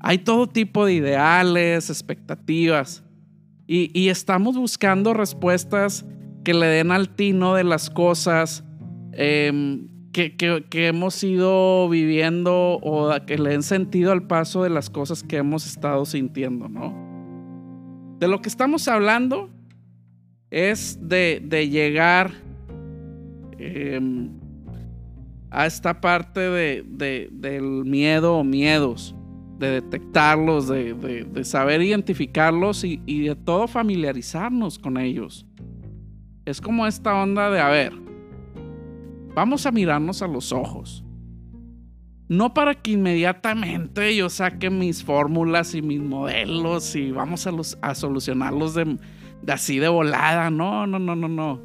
hay 0.00 0.18
todo 0.18 0.46
tipo 0.46 0.86
de 0.86 0.94
ideales, 0.94 1.90
expectativas 1.90 3.02
y, 3.66 3.90
y 3.98 4.08
estamos 4.08 4.56
buscando 4.56 5.14
respuestas 5.14 6.06
que 6.44 6.54
le 6.54 6.66
den 6.66 6.92
al 6.92 7.08
tino 7.08 7.54
de 7.54 7.64
las 7.64 7.90
cosas, 7.90 8.62
eh, 9.12 9.80
que, 10.16 10.86
hemos 10.86 11.22
ido 11.22 11.88
viviendo 11.90 12.78
o 12.82 13.14
que 13.26 13.36
le 13.36 13.50
den 13.50 13.62
sentido 13.62 14.12
al 14.12 14.26
paso 14.26 14.62
de 14.62 14.70
las 14.70 14.88
cosas 14.88 15.22
que 15.22 15.36
hemos 15.36 15.66
estado 15.66 16.06
sintiendo, 16.06 16.68
¿no? 16.68 16.94
De 18.18 18.26
lo 18.26 18.40
que 18.40 18.48
estamos 18.48 18.88
hablando 18.88 19.50
es 20.50 20.98
de, 21.02 21.68
llegar 21.70 22.32
em, 23.58 24.30
a 25.50 25.66
esta 25.66 26.00
parte 26.00 26.40
de, 26.40 27.28
del 27.30 27.84
miedo 27.84 28.38
o 28.38 28.44
miedos, 28.44 29.14
de 29.58 29.82
detectarlos, 29.82 30.68
de, 30.68 31.44
saber 31.44 31.82
identificarlos 31.82 32.84
y, 32.84 33.02
y 33.04 33.26
de 33.26 33.36
todo 33.36 33.68
familiarizarnos 33.68 34.78
con 34.78 34.96
ellos. 34.96 35.46
Es 36.46 36.62
como 36.62 36.86
esta 36.86 37.14
onda 37.22 37.50
de, 37.50 37.60
a 37.60 37.68
ver, 37.68 38.05
Vamos 39.36 39.66
a 39.66 39.70
mirarnos 39.70 40.22
a 40.22 40.26
los 40.26 40.50
ojos. 40.50 41.04
no 42.26 42.54
para 42.54 42.74
que 42.74 42.92
inmediatamente 42.92 44.16
yo 44.16 44.30
saque 44.30 44.70
mis 44.70 45.04
fórmulas 45.04 45.74
y 45.74 45.82
mis 45.82 46.00
modelos 46.00 46.96
y 46.96 47.12
vamos 47.12 47.46
a, 47.82 47.94
solucionarlos 47.94 48.74
de, 48.74 48.96
de 49.42 49.52
así 49.52 49.78
de 49.78 49.88
volada. 49.88 50.50
No, 50.50 50.86
no, 50.86 50.98
no, 50.98 51.14
no, 51.14 51.28
no. 51.28 51.60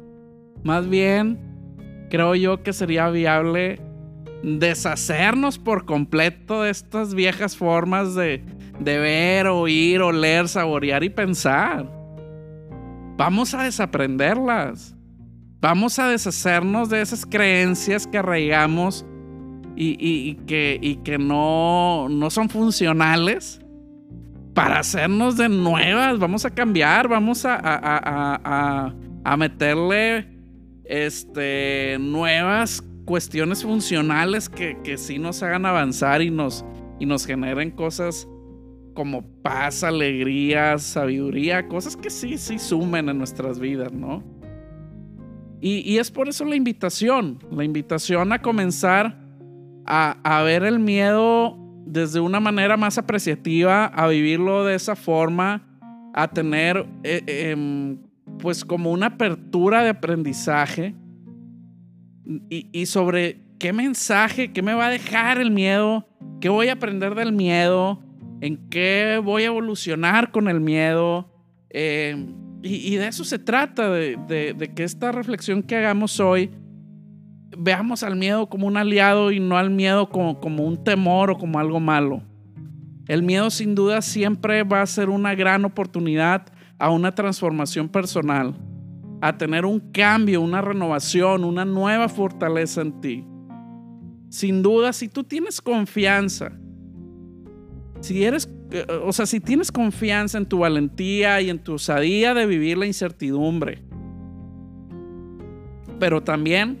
Más 0.62 0.86
bien, 0.86 1.40
creo 2.10 2.34
yo 2.34 2.62
que 2.62 2.74
sería 2.74 3.08
viable 3.08 3.80
deshacernos 4.42 5.58
por 5.58 5.86
completo 5.86 6.62
de 6.62 6.70
estas 6.70 7.14
viejas 7.14 7.56
formas 7.56 8.14
de, 8.14 8.44
de 8.80 8.98
ver, 8.98 9.46
oír, 9.46 10.02
oler, 10.02 10.46
saborear 10.46 11.02
y 11.04 11.08
pensar. 11.08 11.90
Vamos 13.16 13.54
a 13.54 13.64
desaprenderlas. 13.64 14.94
Vamos 15.62 16.00
a 16.00 16.08
deshacernos 16.08 16.88
de 16.88 17.02
esas 17.02 17.24
creencias 17.24 18.08
que 18.08 18.18
arraigamos 18.18 19.06
y, 19.76 20.34
que, 20.44 21.16
no, 21.20 22.08
son 22.30 22.48
funcionales 22.48 23.60
para 24.54 24.80
hacernos 24.80 25.36
de 25.36 25.48
nuevas. 25.48 26.18
Vamos 26.18 26.44
a 26.44 26.50
cambiar, 26.50 27.06
vamos 27.06 27.44
a, 27.46 28.92
meterle 29.38 30.26
este, 30.84 31.96
nuevas 32.00 32.82
cuestiones 33.04 33.62
funcionales 33.62 34.48
que, 34.48 34.76
que 34.82 34.98
sí 34.98 35.20
nos 35.20 35.44
hagan 35.44 35.64
avanzar 35.64 36.22
y 36.22 36.30
nos, 36.32 36.64
y 36.98 37.06
nos 37.06 37.24
generen 37.24 37.70
cosas 37.70 38.26
como 38.94 39.22
paz, 39.42 39.84
alegría, 39.84 40.76
sabiduría, 40.78 41.68
cosas 41.68 41.96
que 41.96 42.10
sí, 42.10 42.36
sí 42.36 42.58
sumen 42.58 43.08
en 43.08 43.16
nuestras 43.16 43.60
vidas, 43.60 43.92
¿no? 43.92 44.41
Y, 45.64 45.98
es 45.98 46.10
por 46.10 46.28
eso 46.28 46.44
la 46.44 46.56
invitación, 46.56 47.38
la 47.52 47.62
invitación 47.62 48.32
a 48.32 48.42
comenzar 48.42 49.16
a, 49.86 50.42
ver 50.44 50.64
el 50.64 50.80
miedo 50.80 51.56
desde 51.86 52.18
una 52.18 52.40
manera 52.40 52.76
más 52.76 52.98
apreciativa, 52.98 53.84
a 53.86 54.08
vivirlo 54.08 54.64
de 54.64 54.74
esa 54.74 54.96
forma, 54.96 55.62
a 56.14 56.26
tener 56.26 56.84
eh, 57.04 57.22
em, 57.26 57.96
pues 58.40 58.64
como 58.64 58.90
una 58.90 59.06
apertura 59.06 59.84
de 59.84 59.90
aprendizaje 59.90 60.96
y, 62.50 62.86
sobre 62.86 63.38
qué 63.60 63.72
mensaje, 63.72 64.52
qué 64.52 64.62
me 64.62 64.74
va 64.74 64.88
a 64.88 64.90
dejar 64.90 65.38
el 65.38 65.52
miedo, 65.52 66.08
qué 66.40 66.48
voy 66.48 66.70
a 66.70 66.72
aprender 66.72 67.14
del 67.14 67.32
miedo, 67.32 68.02
en 68.40 68.68
qué 68.68 69.20
voy 69.22 69.44
a 69.44 69.46
evolucionar 69.46 70.32
con 70.32 70.48
el 70.48 70.60
miedo. 70.60 71.30
Eh, 71.70 72.16
y, 72.62 72.96
de 72.96 73.08
eso 73.08 73.24
se 73.24 73.38
trata, 73.38 73.90
de, 73.90 74.72
que 74.74 74.84
esta 74.84 75.12
reflexión 75.12 75.62
que 75.62 75.76
hagamos 75.76 76.20
hoy, 76.20 76.50
veamos 77.56 78.02
al 78.02 78.16
miedo 78.16 78.48
como 78.48 78.66
un 78.66 78.76
aliado 78.76 79.32
y 79.32 79.40
no 79.40 79.58
al 79.58 79.70
miedo 79.70 80.08
como, 80.08 80.40
como 80.40 80.64
un 80.64 80.82
temor 80.82 81.30
o 81.30 81.38
como 81.38 81.58
algo 81.58 81.80
malo. 81.80 82.22
El 83.08 83.22
miedo 83.22 83.50
sin 83.50 83.74
duda 83.74 84.00
siempre 84.00 84.62
va 84.62 84.82
a 84.82 84.86
ser 84.86 85.10
una 85.10 85.34
gran 85.34 85.64
oportunidad 85.64 86.46
a 86.78 86.90
una 86.90 87.14
transformación 87.14 87.88
personal, 87.88 88.54
a 89.20 89.36
tener 89.36 89.66
un 89.66 89.80
cambio, 89.80 90.40
una 90.40 90.60
renovación, 90.60 91.44
una 91.44 91.64
nueva 91.64 92.08
fortaleza 92.08 92.80
en 92.80 93.00
ti. 93.00 93.26
Sin 94.28 94.62
duda, 94.62 94.92
si 94.92 95.08
tú 95.08 95.24
tienes 95.24 95.60
confianza 95.60 96.52
si 98.02 98.24
eres, 98.24 98.48
o 99.04 99.12
sea, 99.12 99.26
si 99.26 99.40
tienes 99.40 99.70
confianza 99.70 100.38
en 100.38 100.46
tu 100.46 100.58
valentía 100.58 101.40
y 101.40 101.50
en 101.50 101.58
tu 101.58 101.74
osadía 101.74 102.34
de 102.34 102.46
vivir 102.46 102.78
la 102.78 102.86
incertidumbre, 102.86 103.82
pero 105.98 106.22
también 106.22 106.78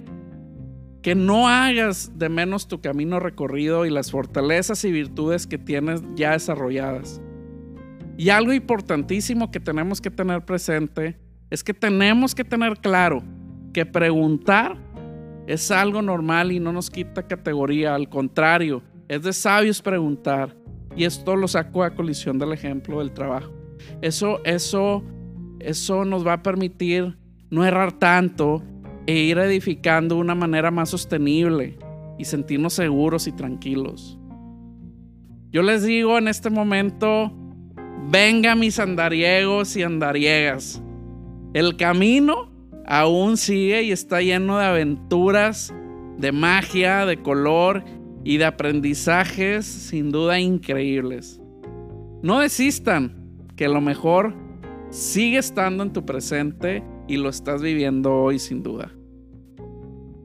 que 1.02 1.14
no 1.14 1.48
hagas 1.48 2.16
de 2.18 2.28
menos 2.28 2.68
tu 2.68 2.80
camino 2.80 3.18
recorrido 3.18 3.84
y 3.84 3.90
las 3.90 4.10
fortalezas 4.10 4.84
y 4.84 4.92
virtudes 4.92 5.46
que 5.46 5.58
tienes 5.58 6.02
ya 6.14 6.32
desarrolladas. 6.32 7.20
Y 8.16 8.28
algo 8.28 8.52
importantísimo 8.52 9.50
que 9.50 9.58
tenemos 9.58 10.00
que 10.00 10.10
tener 10.10 10.44
presente 10.44 11.18
es 11.50 11.64
que 11.64 11.74
tenemos 11.74 12.34
que 12.34 12.44
tener 12.44 12.78
claro 12.78 13.22
que 13.72 13.84
preguntar 13.84 14.76
es 15.46 15.70
algo 15.70 16.02
normal 16.02 16.52
y 16.52 16.60
no 16.60 16.72
nos 16.72 16.88
quita 16.88 17.26
categoría, 17.26 17.94
al 17.94 18.08
contrario, 18.08 18.82
es 19.08 19.22
de 19.22 19.32
sabios 19.32 19.82
preguntar 19.82 20.54
y 20.96 21.04
esto 21.04 21.36
lo 21.36 21.48
saco 21.48 21.82
a 21.82 21.94
colisión 21.94 22.38
del 22.38 22.52
ejemplo 22.52 22.98
del 22.98 23.12
trabajo. 23.12 23.52
Eso, 24.00 24.40
eso, 24.44 25.02
eso 25.60 26.04
nos 26.04 26.26
va 26.26 26.34
a 26.34 26.42
permitir 26.42 27.16
no 27.50 27.64
errar 27.64 27.92
tanto 27.92 28.62
e 29.06 29.14
ir 29.14 29.38
edificando 29.38 30.16
de 30.16 30.20
una 30.20 30.34
manera 30.34 30.70
más 30.70 30.90
sostenible 30.90 31.78
y 32.18 32.24
sentirnos 32.24 32.74
seguros 32.74 33.26
y 33.26 33.32
tranquilos. 33.32 34.18
Yo 35.50 35.62
les 35.62 35.82
digo 35.82 36.16
en 36.16 36.28
este 36.28 36.50
momento, 36.50 37.32
venga 38.10 38.54
mis 38.54 38.78
andariegos 38.78 39.76
y 39.76 39.82
andariegas. 39.82 40.82
El 41.52 41.76
camino 41.76 42.50
aún 42.86 43.36
sigue 43.36 43.82
y 43.82 43.92
está 43.92 44.22
lleno 44.22 44.58
de 44.58 44.64
aventuras, 44.64 45.74
de 46.16 46.32
magia, 46.32 47.04
de 47.04 47.18
color 47.20 47.84
y 48.24 48.36
de 48.36 48.44
aprendizajes 48.44 49.66
sin 49.66 50.10
duda 50.10 50.38
increíbles. 50.38 51.40
No 52.22 52.40
desistan, 52.40 53.22
que 53.56 53.68
lo 53.68 53.80
mejor 53.80 54.34
sigue 54.90 55.38
estando 55.38 55.82
en 55.82 55.92
tu 55.92 56.04
presente 56.04 56.84
y 57.08 57.16
lo 57.16 57.28
estás 57.28 57.62
viviendo 57.62 58.14
hoy 58.14 58.38
sin 58.38 58.62
duda. 58.62 58.92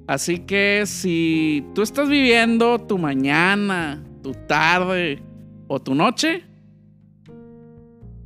Así 0.08 0.40
que 0.40 0.84
si 0.86 1.66
tú 1.76 1.82
estás 1.82 2.08
viviendo 2.08 2.80
tu 2.80 2.98
mañana, 2.98 4.04
tu 4.24 4.32
tarde 4.32 5.22
o 5.68 5.82
tu 5.82 5.96
noche, 5.96 6.44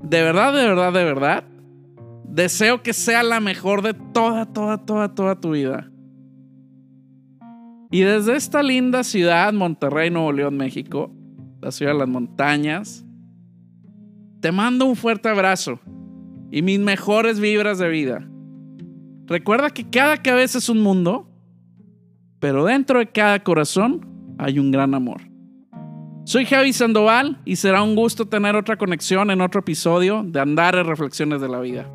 de 0.03 0.21
verdad, 0.21 0.53
de 0.53 0.65
verdad, 0.65 0.93
de 0.93 1.03
verdad, 1.03 1.43
deseo 2.25 2.83
que 2.83 2.93
sea 2.93 3.23
la 3.23 3.39
mejor 3.39 3.81
de 3.81 3.93
toda, 3.93 4.51
toda, 4.51 4.85
toda, 4.85 5.13
toda 5.13 5.39
tu 5.39 5.51
vida. 5.51 5.90
Y 7.91 8.01
desde 8.01 8.37
esta 8.37 8.63
linda 8.63 9.03
ciudad, 9.03 9.51
Monterrey, 9.51 10.09
Nuevo 10.09 10.31
León, 10.31 10.55
México, 10.55 11.11
la 11.61 11.71
ciudad 11.71 11.91
de 11.91 11.99
las 11.99 12.07
montañas, 12.07 13.05
te 14.39 14.53
mando 14.53 14.85
un 14.85 14.95
fuerte 14.95 15.27
abrazo 15.27 15.77
y 16.51 16.61
mis 16.61 16.79
mejores 16.79 17.41
vibras 17.41 17.79
de 17.79 17.89
vida. 17.89 18.27
Recuerda 19.27 19.69
que 19.69 19.89
cada 19.89 20.17
cabeza 20.17 20.57
es 20.57 20.69
un 20.69 20.81
mundo, 20.81 21.29
pero 22.39 22.63
dentro 22.63 22.99
de 22.99 23.07
cada 23.07 23.43
corazón 23.43 24.35
hay 24.37 24.57
un 24.57 24.71
gran 24.71 24.95
amor. 24.95 25.21
Soy 26.23 26.45
Javi 26.45 26.71
Sandoval 26.71 27.41
y 27.43 27.57
será 27.57 27.83
un 27.83 27.95
gusto 27.95 28.25
tener 28.25 28.55
otra 28.55 28.77
conexión 28.77 29.31
en 29.31 29.41
otro 29.41 29.59
episodio 29.59 30.23
de 30.23 30.39
Andar 30.39 30.75
en 30.75 30.85
Reflexiones 30.85 31.41
de 31.41 31.49
la 31.49 31.59
Vida. 31.59 31.91